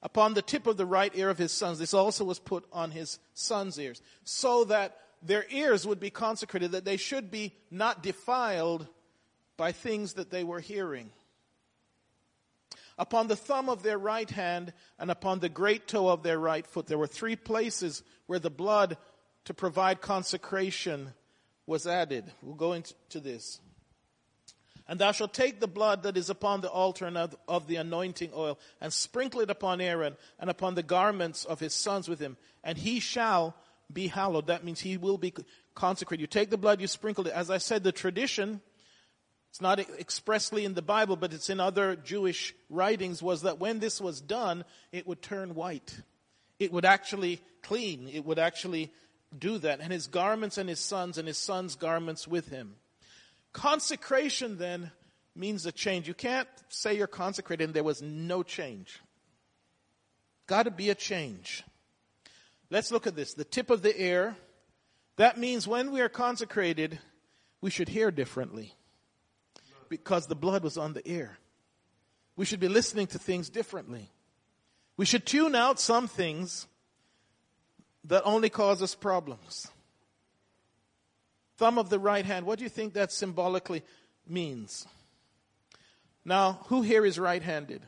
[0.00, 2.90] Upon the tip of the right ear of his sons, this also was put on
[2.90, 8.02] his sons' ears, so that their ears would be consecrated, that they should be not
[8.02, 8.86] defiled
[9.56, 11.10] by things that they were hearing
[12.98, 16.66] upon the thumb of their right hand and upon the great toe of their right
[16.66, 16.86] foot.
[16.86, 18.96] There were three places where the blood
[19.44, 21.12] to provide consecration
[21.66, 22.24] was added.
[22.42, 23.60] We'll go into this.
[24.88, 27.76] And thou shalt take the blood that is upon the altar and of, of, the
[27.76, 32.18] anointing oil, and sprinkle it upon Aaron and upon the garments of his sons with
[32.18, 33.54] him, and he shall
[33.92, 34.48] be hallowed.
[34.48, 35.32] That means he will be
[35.74, 36.20] consecrated.
[36.20, 37.32] You take the blood, you sprinkle it.
[37.32, 38.60] As I said, the tradition
[39.52, 43.80] it's not expressly in the Bible, but it's in other Jewish writings, was that when
[43.80, 45.94] this was done, it would turn white.
[46.58, 48.08] It would actually clean.
[48.08, 48.90] It would actually
[49.38, 49.80] do that.
[49.80, 52.76] And his garments and his sons and his sons' garments with him.
[53.52, 54.90] Consecration then
[55.36, 56.08] means a change.
[56.08, 59.00] You can't say you're consecrated and there was no change.
[60.46, 61.62] Got to be a change.
[62.70, 63.34] Let's look at this.
[63.34, 64.34] The tip of the ear.
[65.16, 66.98] That means when we are consecrated,
[67.60, 68.72] we should hear differently
[69.92, 71.36] because the blood was on the ear.
[72.34, 74.08] We should be listening to things differently.
[74.96, 76.66] We should tune out some things
[78.04, 79.68] that only cause us problems.
[81.58, 83.82] Thumb of the right hand, what do you think that symbolically
[84.26, 84.86] means?
[86.24, 87.82] Now, who here is right handed?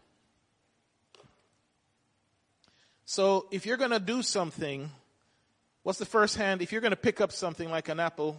[3.07, 4.91] So, if you're going to do something,
[5.85, 6.61] what's the first hand?
[6.61, 8.39] If you're going to pick up something like an apple,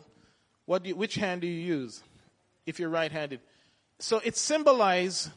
[0.66, 2.04] what you, which hand do you use
[2.68, 3.40] if you're right handed?
[4.00, 5.30] So it symbolizes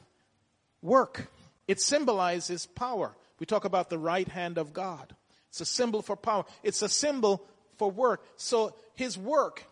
[0.82, 1.30] work.
[1.66, 3.14] It symbolizes power.
[3.38, 5.14] We talk about the right hand of God.
[5.50, 6.44] It's a symbol for power.
[6.62, 7.44] It's a symbol
[7.76, 8.24] for work.
[8.36, 9.64] So his work,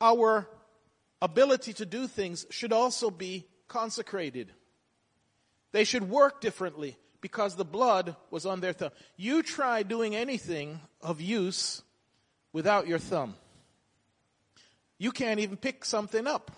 [0.00, 0.48] our
[1.20, 4.52] ability to do things should also be consecrated.
[5.72, 8.90] They should work differently because the blood was on their thumb.
[9.16, 11.82] You try doing anything of use
[12.52, 13.34] without your thumb.
[14.98, 16.50] You can't even pick something up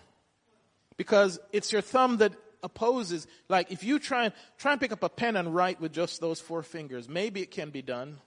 [0.96, 2.32] because it's your thumb that
[2.62, 3.26] opposes.
[3.48, 6.20] Like if you try and try and pick up a pen and write with just
[6.20, 8.18] those four fingers, maybe it can be done.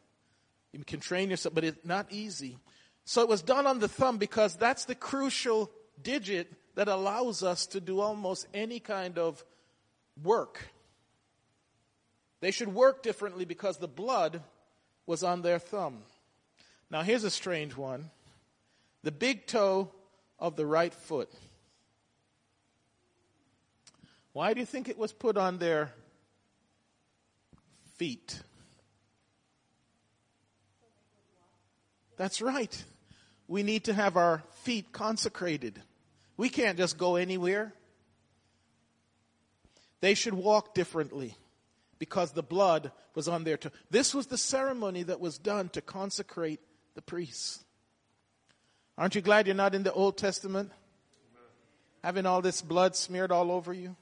[0.72, 2.57] You can train yourself, but it's not easy.
[3.05, 7.65] So it was done on the thumb because that's the crucial digit that allows us
[7.68, 9.43] to do almost any kind of
[10.22, 10.70] work.
[12.39, 14.43] They should work differently because the blood
[15.07, 16.03] was on their thumb.
[16.91, 18.11] Now here's a strange one.
[19.03, 19.89] The big toe
[20.38, 21.32] of the right foot.
[24.38, 25.91] Why do you think it was put on their
[27.95, 28.39] feet?
[32.17, 32.83] That's right.
[33.47, 35.81] We need to have our feet consecrated.
[36.38, 37.73] We can't just go anywhere.
[40.01, 41.35] They should walk differently
[41.97, 43.71] because the blood was on their toe.
[43.89, 46.59] This was the ceremony that was done to consecrate
[46.93, 47.63] the priests.
[48.99, 50.71] Aren't you glad you're not in the Old Testament?
[52.03, 53.95] Having all this blood smeared all over you?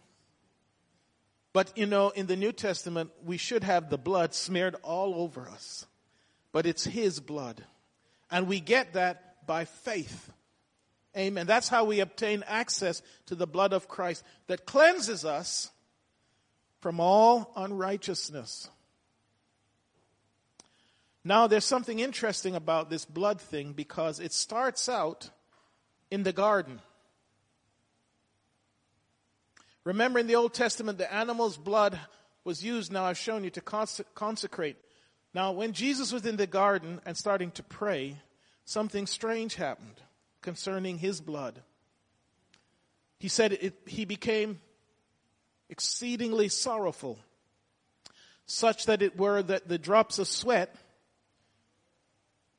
[1.55, 5.47] But you know, in the New Testament, we should have the blood smeared all over
[5.47, 5.85] us.
[6.51, 7.63] But it's His blood.
[8.29, 10.29] And we get that by faith.
[11.15, 11.47] Amen.
[11.47, 15.71] That's how we obtain access to the blood of Christ that cleanses us
[16.81, 18.69] from all unrighteousness.
[21.23, 25.29] Now, there's something interesting about this blood thing because it starts out
[26.11, 26.81] in the garden.
[29.85, 31.97] Remember in the Old Testament, the animal's blood
[32.43, 34.77] was used, now I've shown you, to consecrate.
[35.33, 38.17] Now, when Jesus was in the garden and starting to pray,
[38.65, 40.01] something strange happened
[40.41, 41.61] concerning his blood.
[43.19, 44.59] He said it, he became
[45.69, 47.19] exceedingly sorrowful,
[48.45, 50.75] such that it were that the drops of sweat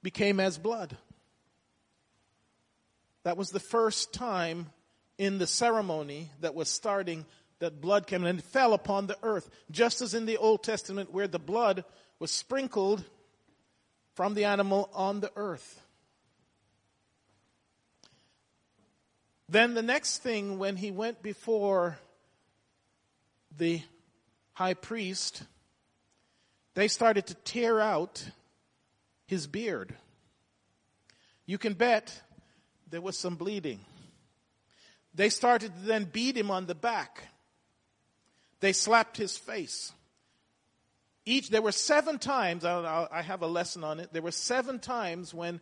[0.03, 0.97] became as blood.
[3.25, 4.71] That was the first time
[5.19, 7.25] in the ceremony that was starting
[7.59, 11.29] that blood came and fell upon the earth, just as in the Old Testament where
[11.29, 11.85] the blood
[12.19, 13.05] was sprinkled
[14.15, 15.81] from the animal on the earth.
[19.49, 21.99] Then the next thing, when he went before
[23.57, 23.81] the
[24.55, 25.45] high priest,
[26.75, 28.29] they started to tear out
[29.27, 29.95] his beard.
[31.47, 32.21] You can bet
[32.91, 33.81] there was some bleeding.
[35.17, 37.29] They started to then beat him on the back.
[38.61, 39.93] They slapped his face.
[41.25, 45.35] Each, there were seven times, I have a lesson on it, there were seven times
[45.35, 45.61] when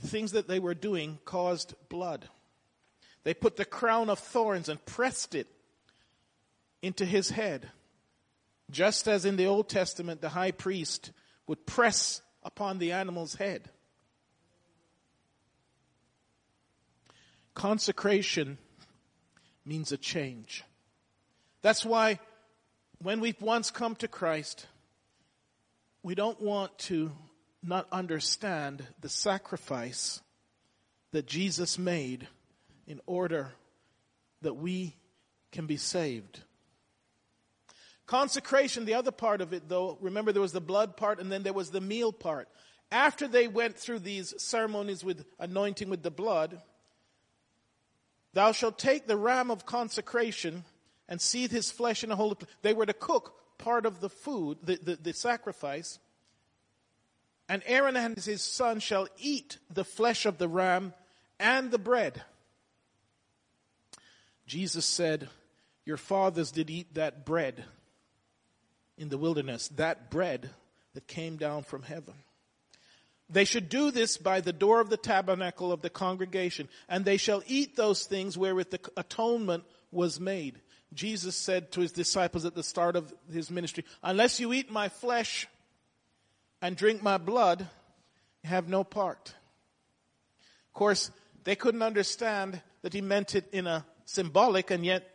[0.00, 2.28] the things that they were doing caused blood.
[3.24, 5.48] They put the crown of thorns and pressed it
[6.80, 7.68] into his head.
[8.70, 11.10] Just as in the Old Testament, the high priest
[11.46, 13.68] would press upon the animal's head.
[17.56, 18.58] Consecration
[19.64, 20.62] means a change.
[21.62, 22.20] That's why
[23.00, 24.66] when we've once come to Christ,
[26.02, 27.12] we don't want to
[27.62, 30.20] not understand the sacrifice
[31.12, 32.28] that Jesus made
[32.86, 33.52] in order
[34.42, 34.94] that we
[35.50, 36.40] can be saved.
[38.04, 41.42] Consecration, the other part of it though, remember there was the blood part and then
[41.42, 42.48] there was the meal part.
[42.92, 46.60] After they went through these ceremonies with anointing with the blood,
[48.36, 50.62] thou shalt take the ram of consecration
[51.08, 52.50] and seethe his flesh in a holy place.
[52.60, 55.98] They were to cook part of the food, the, the, the sacrifice.
[57.48, 60.92] And Aaron and his son shall eat the flesh of the ram
[61.40, 62.20] and the bread.
[64.46, 65.30] Jesus said,
[65.86, 67.64] Your fathers did eat that bread
[68.98, 70.50] in the wilderness, that bread
[70.92, 72.14] that came down from heaven.
[73.28, 77.16] They should do this by the door of the tabernacle of the congregation, and they
[77.16, 80.60] shall eat those things wherewith the atonement was made.
[80.94, 84.88] Jesus said to his disciples at the start of his ministry, unless you eat my
[84.88, 85.48] flesh
[86.62, 87.68] and drink my blood,
[88.44, 89.34] you have no part.
[90.68, 91.10] Of course,
[91.44, 95.08] they couldn't understand that he meant it in a symbolic and yet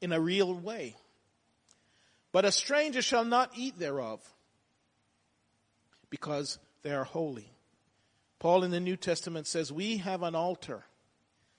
[0.00, 0.96] in a real way.
[2.32, 4.20] But a stranger shall not eat thereof
[6.08, 7.50] because they are holy.
[8.38, 10.84] Paul in the New Testament says, We have an altar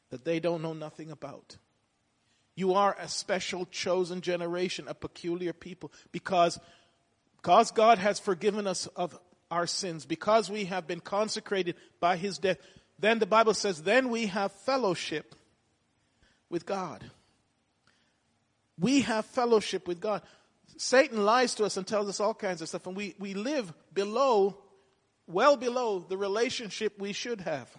[0.09, 1.57] that they don't know nothing about.
[2.55, 6.59] You are a special chosen generation, a peculiar people, because,
[7.38, 9.17] because God has forgiven us of
[9.49, 12.57] our sins, because we have been consecrated by his death.
[12.99, 15.36] Then the Bible says, then we have fellowship
[16.49, 17.03] with God.
[18.80, 20.21] We have fellowship with God.
[20.78, 23.71] Satan lies to us and tells us all kinds of stuff, and we, we live
[23.93, 24.57] below,
[25.28, 27.69] well below the relationship we should have.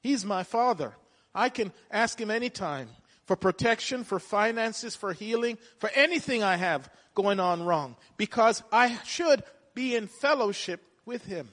[0.00, 0.94] He's my father.
[1.34, 2.88] I can ask him anytime
[3.26, 8.98] for protection, for finances, for healing, for anything I have going on wrong, because I
[9.04, 9.42] should
[9.74, 11.48] be in fellowship with him.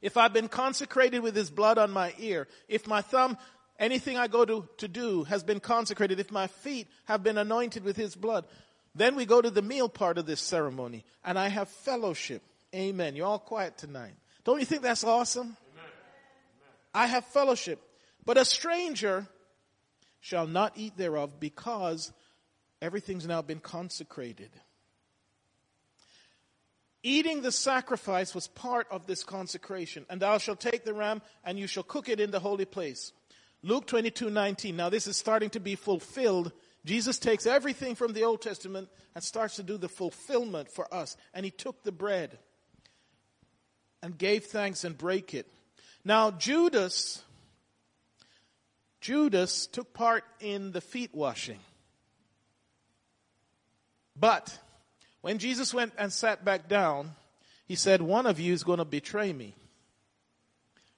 [0.00, 3.36] If I've been consecrated with his blood on my ear, if my thumb
[3.78, 7.84] anything I go to, to do has been consecrated, if my feet have been anointed
[7.84, 8.44] with his blood,
[8.94, 12.42] then we go to the meal part of this ceremony and I have fellowship.
[12.74, 13.16] Amen.
[13.16, 14.14] You're all quiet tonight.
[14.44, 15.56] Don't you think that's awesome?
[16.94, 17.80] I have fellowship.
[18.24, 19.26] But a stranger
[20.20, 22.12] shall not eat thereof because
[22.80, 24.50] everything's now been consecrated.
[27.02, 30.04] Eating the sacrifice was part of this consecration.
[30.10, 33.12] And thou shalt take the ram and you shall cook it in the holy place.
[33.62, 34.76] Luke 22, 19.
[34.76, 36.52] Now this is starting to be fulfilled.
[36.84, 41.16] Jesus takes everything from the Old Testament and starts to do the fulfillment for us.
[41.34, 42.38] And he took the bread
[44.02, 45.46] and gave thanks and break it.
[46.04, 47.22] Now Judas,
[49.00, 51.58] Judas took part in the feet washing.
[54.16, 54.58] But
[55.22, 57.12] when Jesus went and sat back down,
[57.66, 59.54] he said, One of you is going to betray me.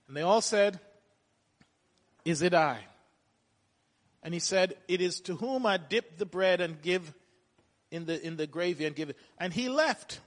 [0.08, 0.80] And they all said,
[2.24, 2.78] Is it I?
[4.22, 7.12] And he said, It is to whom I dip the bread and give
[7.90, 9.16] in the, in the gravy and give it.
[9.38, 10.20] And he left.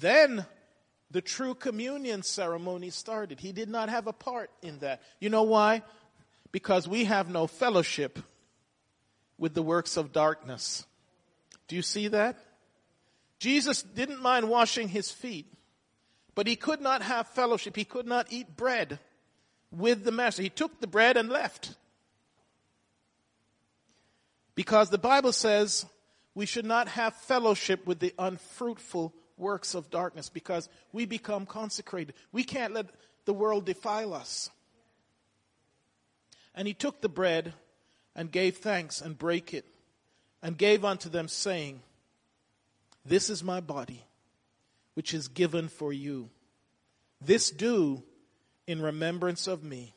[0.00, 0.44] Then
[1.16, 3.40] the true communion ceremony started.
[3.40, 5.00] He did not have a part in that.
[5.18, 5.80] You know why?
[6.52, 8.18] Because we have no fellowship
[9.38, 10.84] with the works of darkness.
[11.68, 12.36] Do you see that?
[13.38, 15.50] Jesus didn't mind washing his feet,
[16.34, 17.76] but he could not have fellowship.
[17.76, 18.98] He could not eat bread
[19.72, 20.42] with the master.
[20.42, 21.76] He took the bread and left.
[24.54, 25.86] Because the Bible says
[26.34, 32.14] we should not have fellowship with the unfruitful works of darkness because we become consecrated.
[32.32, 32.86] We can't let
[33.24, 34.50] the world defile us.
[36.54, 37.52] And he took the bread
[38.14, 39.66] and gave thanks and brake it
[40.42, 41.80] and gave unto them saying,
[43.04, 44.02] this is my body,
[44.94, 46.30] which is given for you.
[47.20, 48.02] This do
[48.66, 49.94] in remembrance of me.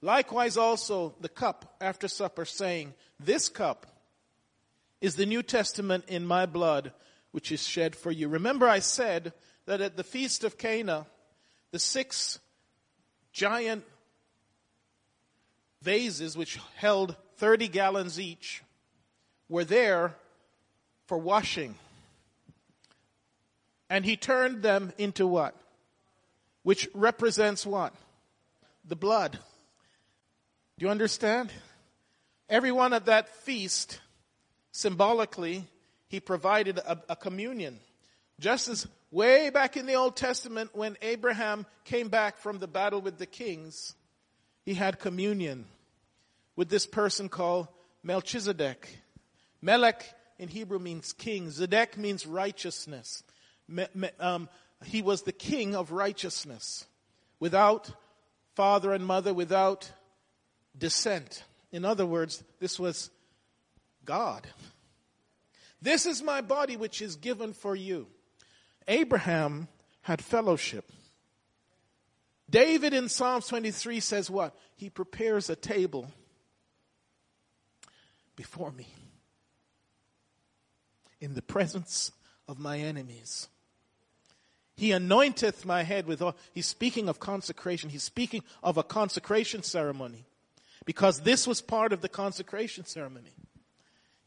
[0.00, 3.86] Likewise also the cup after supper saying, this cup
[5.00, 6.92] is the New Testament in my blood,
[7.32, 8.28] which is shed for you.
[8.28, 9.32] Remember I said
[9.66, 11.06] that at the feast of Cana,
[11.70, 12.38] the six
[13.32, 13.84] giant
[15.80, 18.62] vases, which held 30 gallons each,
[19.48, 20.14] were there
[21.06, 21.74] for washing.
[23.90, 25.54] And he turned them into what?
[26.62, 27.92] Which represents what?
[28.86, 29.32] The blood.
[30.78, 31.52] Do you understand?
[32.48, 34.00] Everyone at that feast,
[34.70, 35.66] symbolically,
[36.12, 37.80] he provided a, a communion.
[38.38, 43.00] Just as way back in the Old Testament when Abraham came back from the battle
[43.00, 43.94] with the kings,
[44.64, 45.64] he had communion
[46.54, 47.66] with this person called
[48.04, 48.98] Melchizedek.
[49.60, 50.04] Melech
[50.38, 51.48] in Hebrew means king.
[51.48, 53.24] Zedek means righteousness
[54.20, 54.48] um,
[54.84, 56.84] he was the king of righteousness
[57.40, 57.90] without
[58.54, 59.90] father and mother, without
[60.76, 61.44] descent.
[61.70, 63.10] In other words, this was
[64.04, 64.46] God.
[65.82, 68.06] This is my body which is given for you.
[68.86, 69.66] Abraham
[70.02, 70.90] had fellowship.
[72.48, 74.56] David in Psalms 23 says what?
[74.76, 76.08] He prepares a table
[78.36, 78.86] before me
[81.20, 82.12] in the presence
[82.46, 83.48] of my enemies.
[84.76, 86.36] He anointeth my head with oil.
[86.52, 87.90] He's speaking of consecration.
[87.90, 90.26] He's speaking of a consecration ceremony
[90.84, 93.32] because this was part of the consecration ceremony.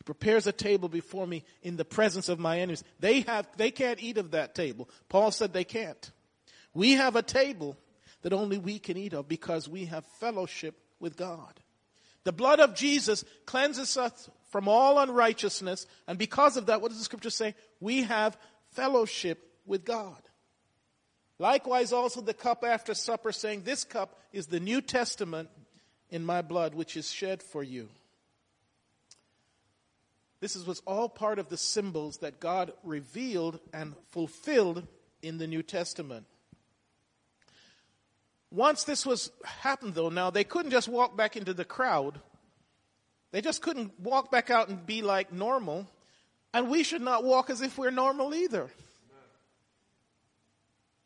[0.05, 2.83] Prepares a table before me in the presence of my enemies.
[2.99, 4.87] They have, they can't eat of that table.
[5.09, 6.11] Paul said they can't.
[6.73, 7.75] We have a table
[8.21, 11.59] that only we can eat of because we have fellowship with God.
[12.23, 15.87] The blood of Jesus cleanses us from all unrighteousness.
[16.07, 17.55] And because of that, what does the scripture say?
[17.79, 18.37] We have
[18.73, 20.21] fellowship with God.
[21.39, 25.49] Likewise, also the cup after supper, saying, This cup is the New Testament
[26.09, 27.89] in my blood, which is shed for you.
[30.53, 34.85] This was all part of the symbols that God revealed and fulfilled
[35.23, 36.27] in the New Testament.
[38.51, 42.19] Once this was happened though, now they couldn't just walk back into the crowd.
[43.31, 45.87] They just couldn't walk back out and be like normal.
[46.53, 48.69] And we should not walk as if we're normal either.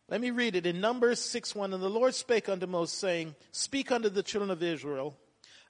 [0.10, 1.74] Let me read it in Numbers 6 1.
[1.74, 5.16] And the Lord spake unto Moses, saying, Speak unto the children of Israel,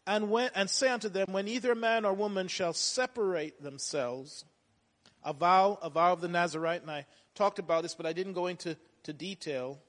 [0.09, 4.43] and, when, and say unto them, When either man or woman shall separate themselves,
[5.23, 7.05] a vow, a vow of the Nazarite, and I
[7.35, 9.79] talked about this, but I didn't go into to detail,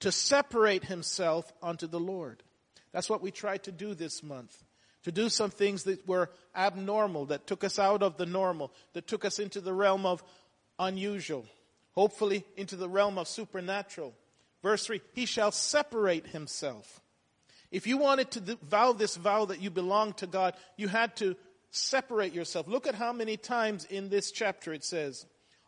[0.00, 2.42] to separate himself unto the Lord.
[2.92, 4.56] That's what we tried to do this month.
[5.02, 9.06] To do some things that were abnormal, that took us out of the normal, that
[9.06, 10.22] took us into the realm of
[10.78, 11.46] unusual
[11.96, 14.14] hopefully into the realm of supernatural.
[14.62, 17.00] Verse 3 He shall separate himself.
[17.70, 21.36] If you wanted to vow this vow that you belong to God, you had to
[21.70, 22.68] separate yourself.
[22.68, 25.26] Look at how many times in this chapter it says,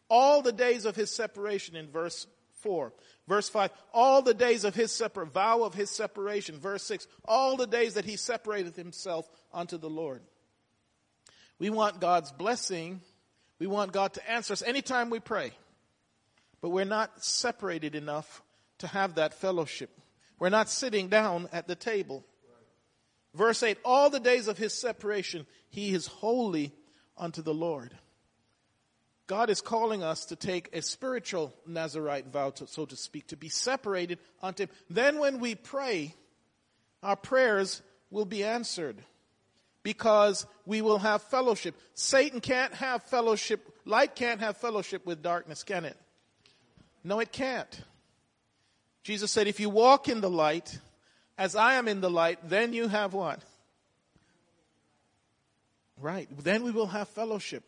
[0.09, 2.27] all the days of his separation in verse
[2.61, 2.93] 4.
[3.27, 6.59] Verse 5, all the days of his separate vow of his separation.
[6.59, 10.23] Verse 6, all the days that he separated himself unto the Lord.
[11.59, 13.01] We want God's blessing.
[13.59, 15.53] We want God to answer us anytime we pray.
[16.61, 18.43] But we're not separated enough
[18.79, 19.91] to have that fellowship.
[20.39, 22.25] We're not sitting down at the table.
[23.35, 26.73] Verse 8, all the days of his separation, he is holy
[27.17, 27.95] unto the Lord.
[29.29, 33.37] God is calling us to take a spiritual Nazarite vow, to, so to speak, to
[33.37, 34.71] be separated unto Him.
[34.89, 36.15] Then when we pray,
[37.03, 38.97] our prayers will be answered
[39.83, 41.77] because we will have fellowship.
[41.93, 45.97] Satan can't have fellowship, light can't have fellowship with darkness, can it?
[47.05, 47.81] No, it can't.
[49.09, 50.79] Jesus said, if you walk in the light,
[51.39, 53.41] as I am in the light, then you have what?
[55.99, 56.29] Right.
[56.45, 57.65] Then we will have fellowship.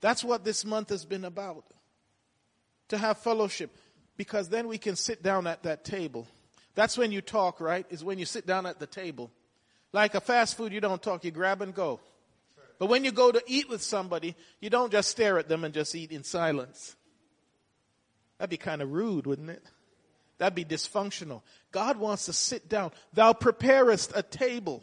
[0.00, 1.66] That's what this month has been about.
[2.88, 3.76] To have fellowship.
[4.16, 6.26] Because then we can sit down at that table.
[6.74, 7.84] That's when you talk, right?
[7.90, 9.30] Is when you sit down at the table.
[9.92, 12.00] Like a fast food, you don't talk, you grab and go.
[12.78, 15.74] But when you go to eat with somebody, you don't just stare at them and
[15.74, 16.96] just eat in silence.
[18.38, 19.62] That'd be kind of rude, wouldn't it?
[20.38, 21.42] That'd be dysfunctional.
[21.72, 22.92] God wants to sit down.
[23.12, 24.82] Thou preparest a table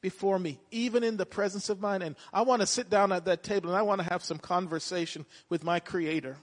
[0.00, 2.02] before me, even in the presence of mine.
[2.02, 4.38] And I want to sit down at that table and I want to have some
[4.38, 6.36] conversation with my creator.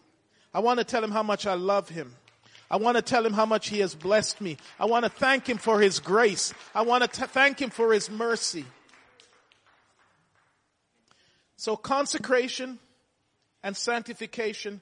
[0.53, 2.15] I want to tell him how much I love him.
[2.71, 4.57] I want to tell him how much he has blessed me.
[4.79, 6.53] I want to thank him for his grace.
[6.73, 8.65] I want to t- thank him for his mercy.
[11.55, 12.79] So consecration
[13.61, 14.81] and sanctification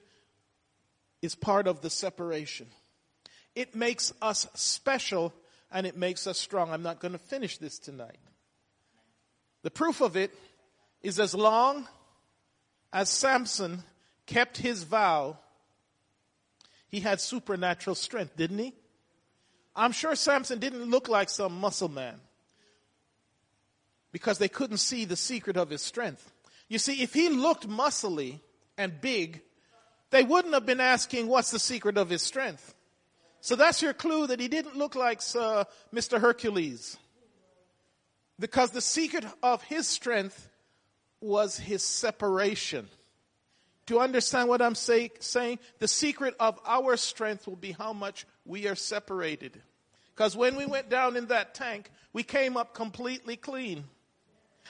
[1.21, 2.67] is part of the separation.
[3.55, 5.33] It makes us special
[5.71, 6.71] and it makes us strong.
[6.71, 8.19] I'm not going to finish this tonight.
[9.63, 10.33] The proof of it
[11.01, 11.87] is as long
[12.93, 13.83] as Samson
[14.25, 15.37] kept his vow,
[16.87, 18.73] he had supernatural strength, didn't he?
[19.75, 22.19] I'm sure Samson didn't look like some muscle man
[24.11, 26.31] because they couldn't see the secret of his strength.
[26.67, 28.39] You see, if he looked muscly
[28.77, 29.41] and big,
[30.09, 32.75] they wouldn't have been asking what's the secret of his strength.
[33.41, 36.21] So that's your clue that he didn't look like uh, Mr.
[36.21, 36.97] Hercules.
[38.39, 40.47] Because the secret of his strength
[41.19, 42.87] was his separation.
[43.87, 48.25] To understand what I'm say, saying, the secret of our strength will be how much
[48.45, 49.59] we are separated.
[50.15, 53.85] Because when we went down in that tank, we came up completely clean.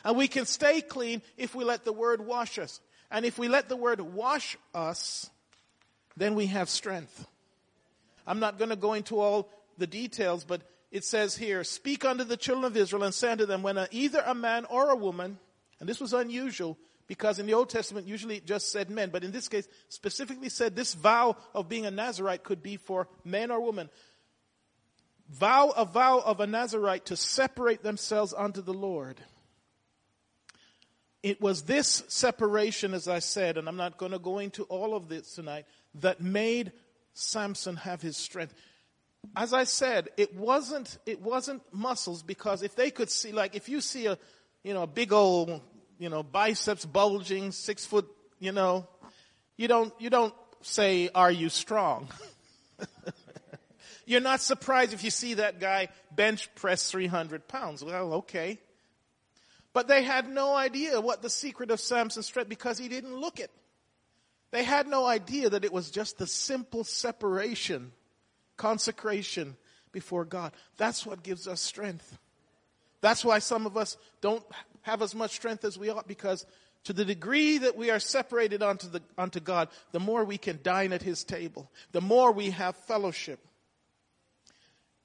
[0.06, 2.80] And we can stay clean if we let the word wash us.
[3.12, 5.30] And if we let the word wash us,
[6.16, 7.28] then we have strength.
[8.26, 10.62] I'm not going to go into all the details, but
[10.92, 13.88] it says here, speak unto the children of Israel and say unto them, when a,
[13.92, 15.40] either a man or a woman,
[15.80, 19.24] and this was unusual because in the Old Testament usually it just said men, but
[19.24, 23.52] in this case specifically said this vow of being a Nazarite could be for men
[23.52, 23.90] or women.
[25.30, 29.20] Vow a vow of a Nazarite to separate themselves unto the Lord.
[31.24, 34.96] It was this separation, as I said, and I'm not going to go into all
[34.96, 35.66] of this tonight,
[35.96, 36.72] that made
[37.14, 38.54] Samson have his strength
[39.36, 43.70] as I said, it wasn't, it wasn't muscles because if they could see, like if
[43.70, 44.18] you see a,
[44.64, 45.62] you know, a big old,
[46.00, 48.08] you know, biceps bulging, six foot,
[48.40, 48.88] you know,
[49.58, 52.10] you don't, you don't say, are you strong?
[54.06, 57.84] You're not surprised if you see that guy bench press 300 pounds.
[57.84, 58.60] Well, okay.
[59.74, 63.40] But they had no idea what the secret of Samson's strength because he didn't look
[63.40, 63.52] it.
[64.52, 67.92] They had no idea that it was just the simple separation
[68.58, 69.56] consecration
[69.92, 70.52] before God.
[70.78, 72.18] That's what gives us strength.
[73.02, 74.44] That's why some of us don't
[74.82, 76.46] have as much strength as we ought because
[76.84, 80.60] to the degree that we are separated unto, the, unto God, the more we can
[80.64, 83.40] dine at His table, the more we have fellowship.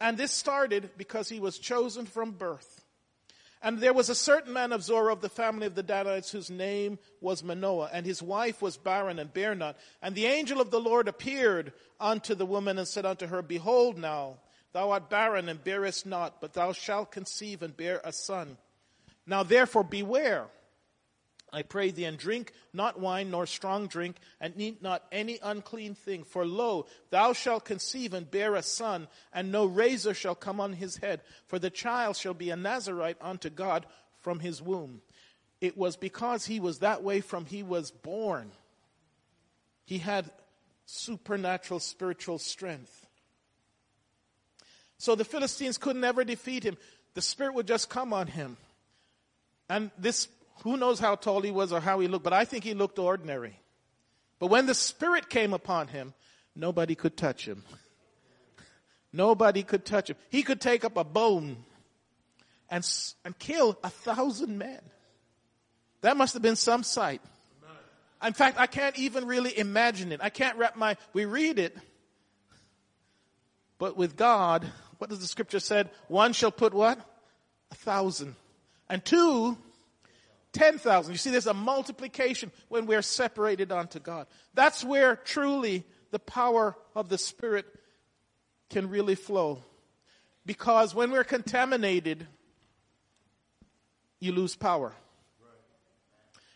[0.01, 2.85] And this started because he was chosen from birth.
[3.63, 6.51] And there was a certain man of Zorah of the family of the Danites whose
[6.51, 9.77] name was Manoah, and his wife was barren and bare not.
[10.03, 13.99] And the angel of the Lord appeared unto the woman and said unto her, Behold
[13.99, 14.37] now,
[14.73, 18.59] thou art barren and bearest not, but thou shalt conceive and bear a son.
[19.27, 20.47] Now therefore beware
[21.57, 25.95] I pray thee, and drink not wine nor strong drink, and eat not any unclean
[25.95, 26.23] thing.
[26.23, 30.75] For lo, thou shalt conceive and bear a son, and no razor shall come on
[30.75, 33.87] his head, for the child shall be a Nazarite unto God
[34.21, 35.01] from his womb.
[35.63, 38.53] It was because he was that way from he was born.
[39.87, 40.31] He had
[40.85, 43.07] supernatural spiritual strength.
[44.99, 46.77] So the Philistines could never defeat him.
[47.15, 48.59] The Spirit would just come on him.
[49.71, 50.29] And this
[50.63, 52.99] who knows how tall he was or how he looked, but I think he looked
[52.99, 53.59] ordinary.
[54.39, 56.15] But when the Spirit came upon him,
[56.55, 57.63] nobody could touch him.
[59.13, 60.17] Nobody could touch him.
[60.29, 61.57] He could take up a bone
[62.69, 62.87] and,
[63.25, 64.81] and kill a thousand men.
[66.03, 67.23] That must have been some sight.
[68.25, 70.21] In fact, I can't even really imagine it.
[70.23, 71.77] I can't wrap my, we read it,
[73.79, 74.67] but with God,
[74.99, 75.91] what does the scripture said?
[76.09, 76.99] One shall put what?
[77.71, 78.35] A thousand.
[78.89, 79.59] And two,
[80.57, 81.13] ten thousand.
[81.13, 84.27] You see, there's a multiplication when we're separated unto God.
[84.55, 87.67] That's where truly the power of the Spirit
[88.71, 89.63] can really flow.
[90.45, 92.27] Because when we're contaminated,
[94.21, 94.93] you lose power.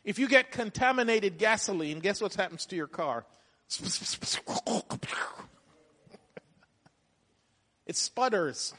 [0.03, 3.27] If you get contaminated gasoline, guess what happens to your car?
[7.87, 8.73] it sputters.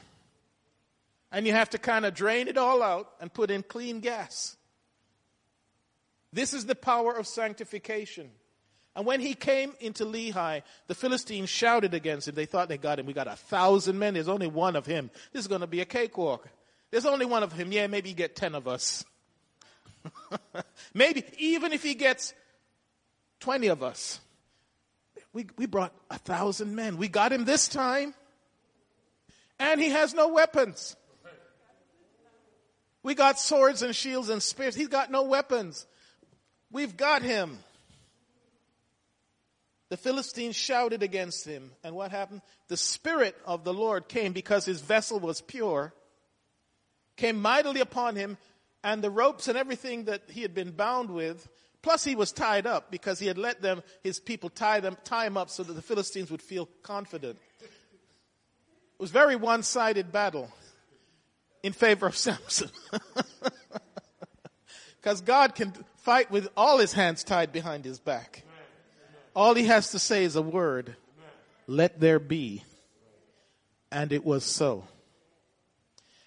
[1.30, 4.56] And you have to kind of drain it all out and put in clean gas.
[6.32, 8.30] This is the power of sanctification.
[8.94, 12.34] And when he came into Lehi, the Philistines shouted against him.
[12.34, 13.06] They thought they got him.
[13.06, 14.14] We got a thousand men.
[14.14, 15.10] There's only one of him.
[15.32, 16.48] This is going to be a cakewalk.
[16.90, 17.72] There's only one of him.
[17.72, 19.04] Yeah, maybe you get ten of us.
[20.94, 22.34] maybe even if he gets
[23.40, 24.20] twenty of us.
[25.32, 26.98] We, we brought a thousand men.
[26.98, 28.14] We got him this time.
[29.58, 30.96] And he has no weapons.
[33.02, 34.74] We got swords and shields and spears.
[34.74, 35.86] He's got no weapons.
[36.72, 37.58] We've got him.
[39.90, 41.70] The Philistines shouted against him.
[41.84, 42.40] And what happened?
[42.68, 45.92] The Spirit of the Lord came because his vessel was pure,
[47.16, 48.38] came mightily upon him,
[48.82, 51.46] and the ropes and everything that he had been bound with,
[51.82, 55.26] plus he was tied up because he had let them, his people tie them, tie
[55.26, 57.38] him up so that the Philistines would feel confident.
[57.60, 60.50] It was very one-sided battle
[61.62, 62.70] in favor of Samson.
[65.02, 68.44] Because God can fight with all his hands tied behind his back.
[69.34, 70.94] All he has to say is a word.
[71.66, 72.62] Let there be.
[73.90, 74.84] And it was so.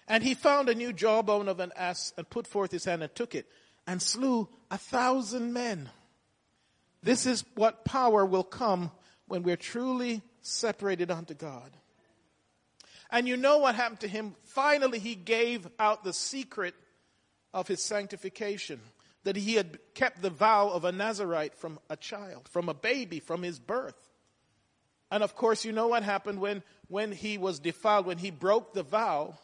[0.06, 3.14] And he found a new jawbone of an ass and put forth his hand and
[3.14, 3.46] took it
[3.86, 5.88] and slew a thousand men.
[7.02, 8.90] This is what power will come
[9.26, 11.70] when we're truly separated unto God.
[13.10, 14.34] And you know what happened to him?
[14.44, 16.74] Finally, he gave out the secret
[17.56, 18.78] of his sanctification
[19.24, 23.18] that he had kept the vow of a Nazarite from a child, from a baby,
[23.18, 23.96] from his birth.
[25.10, 28.74] And of course, you know what happened when, when he was defiled, when he broke
[28.74, 29.38] the vow,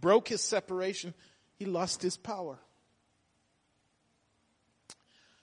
[0.00, 1.12] broke his separation,
[1.58, 2.58] he lost his power.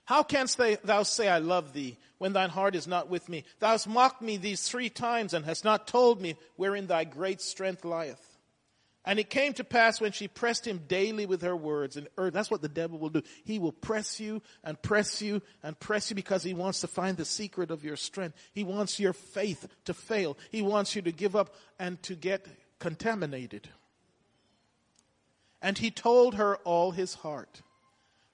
[0.06, 3.44] How canst thou say, I love thee, when thine heart is not with me?
[3.60, 7.42] Thou hast mocked me these three times, and hast not told me wherein thy great
[7.42, 8.27] strength lieth.
[9.08, 12.34] And it came to pass when she pressed him daily with her words and earth.
[12.34, 13.22] That's what the devil will do.
[13.46, 17.16] He will press you and press you and press you because he wants to find
[17.16, 18.36] the secret of your strength.
[18.52, 20.38] He wants your faith to fail.
[20.52, 22.46] He wants you to give up and to get
[22.80, 23.70] contaminated.
[25.62, 27.62] And he told her all his heart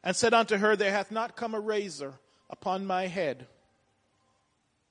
[0.04, 2.16] and said unto her, There hath not come a razor
[2.50, 3.46] upon my head.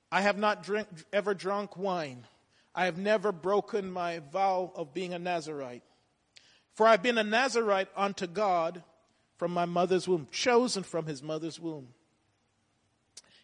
[0.09, 2.25] I have not drink, ever drunk wine
[2.75, 5.83] I have never broken my vow of being a Nazarite.
[6.73, 8.83] For I've been a Nazarite unto God
[9.37, 11.89] from my mother's womb, chosen from his mother's womb.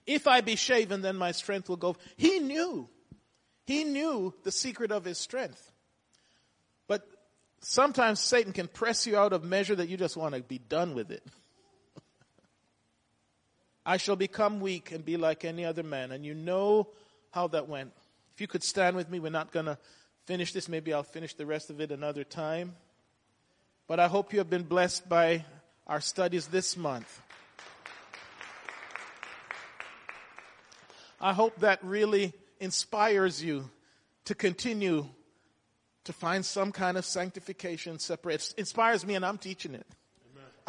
[0.08, 1.96] If I be shaven, then my strength will go.
[2.18, 2.90] He knew.
[3.66, 5.72] He knew the secret of his strength.
[6.88, 7.08] But
[7.60, 10.96] sometimes Satan can press you out of measure that you just want to be done
[10.96, 11.24] with it.
[13.86, 16.12] I shall become weak and be like any other man.
[16.12, 16.88] And you know
[17.30, 17.92] how that went.
[18.40, 19.78] If you could stand with me, we're not going to
[20.24, 20.70] finish this.
[20.70, 22.74] Maybe I'll finish the rest of it another time.
[23.86, 25.44] But I hope you have been blessed by
[25.86, 27.20] our studies this month.
[31.20, 32.32] I hope that really
[32.62, 33.70] inspires you
[34.24, 35.06] to continue
[36.06, 38.36] to find some kind of sanctification separate.
[38.36, 39.86] It inspires me and I'm teaching it.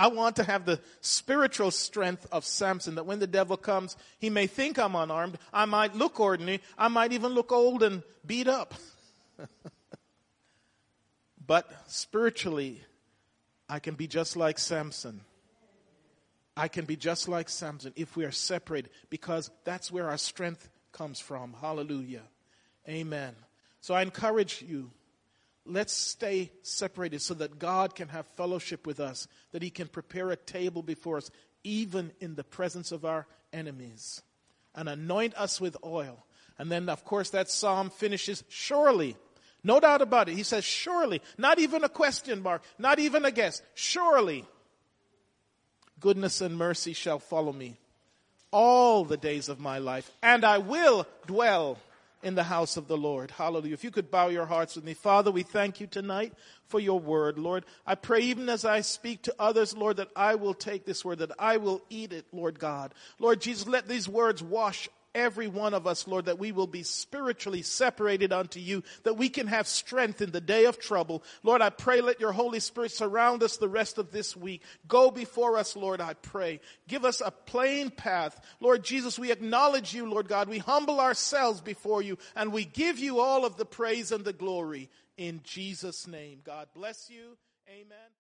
[0.01, 4.31] I want to have the spiritual strength of Samson that when the devil comes, he
[4.31, 5.37] may think I'm unarmed.
[5.53, 6.63] I might look ordinary.
[6.79, 8.73] I might even look old and beat up.
[11.47, 12.83] but spiritually,
[13.69, 15.21] I can be just like Samson.
[16.57, 20.71] I can be just like Samson if we are separated because that's where our strength
[20.93, 21.55] comes from.
[21.61, 22.23] Hallelujah.
[22.89, 23.35] Amen.
[23.83, 24.93] So I encourage you
[25.67, 30.31] Let's stay separated so that God can have fellowship with us, that He can prepare
[30.31, 31.31] a table before us,
[31.63, 34.23] even in the presence of our enemies,
[34.75, 36.25] and anoint us with oil.
[36.59, 39.17] And then, of course, that psalm finishes surely.
[39.63, 40.37] No doubt about it.
[40.37, 44.47] He says, surely, not even a question mark, not even a guess, surely
[46.01, 47.77] goodness and mercy shall follow me
[48.51, 51.79] all the days of my life, and I will dwell
[52.23, 53.31] in the house of the Lord.
[53.31, 53.75] Hallelujah.
[53.75, 54.95] If you could bow your hearts with me.
[54.95, 56.35] Father, we thank you tonight
[56.67, 57.65] for your word, Lord.
[57.87, 61.19] I pray even as I speak to others, Lord, that I will take this word,
[61.19, 62.95] that I will eat it, Lord God.
[63.19, 66.83] Lord Jesus, let these words wash every one of us, Lord, that we will be
[66.83, 71.23] spiritually separated unto you, that we can have strength in the day of trouble.
[71.43, 74.63] Lord, I pray let your Holy Spirit surround us the rest of this week.
[74.87, 76.61] Go before us, Lord, I pray.
[76.89, 78.41] Give us a plain path.
[78.61, 80.49] Lord Jesus, we acknowledge you, Lord God.
[80.49, 84.33] We humble ourselves before you and we give you all of the praise and the
[84.33, 86.41] glory in Jesus' name.
[86.45, 87.37] God bless you.
[87.69, 88.11] Amen.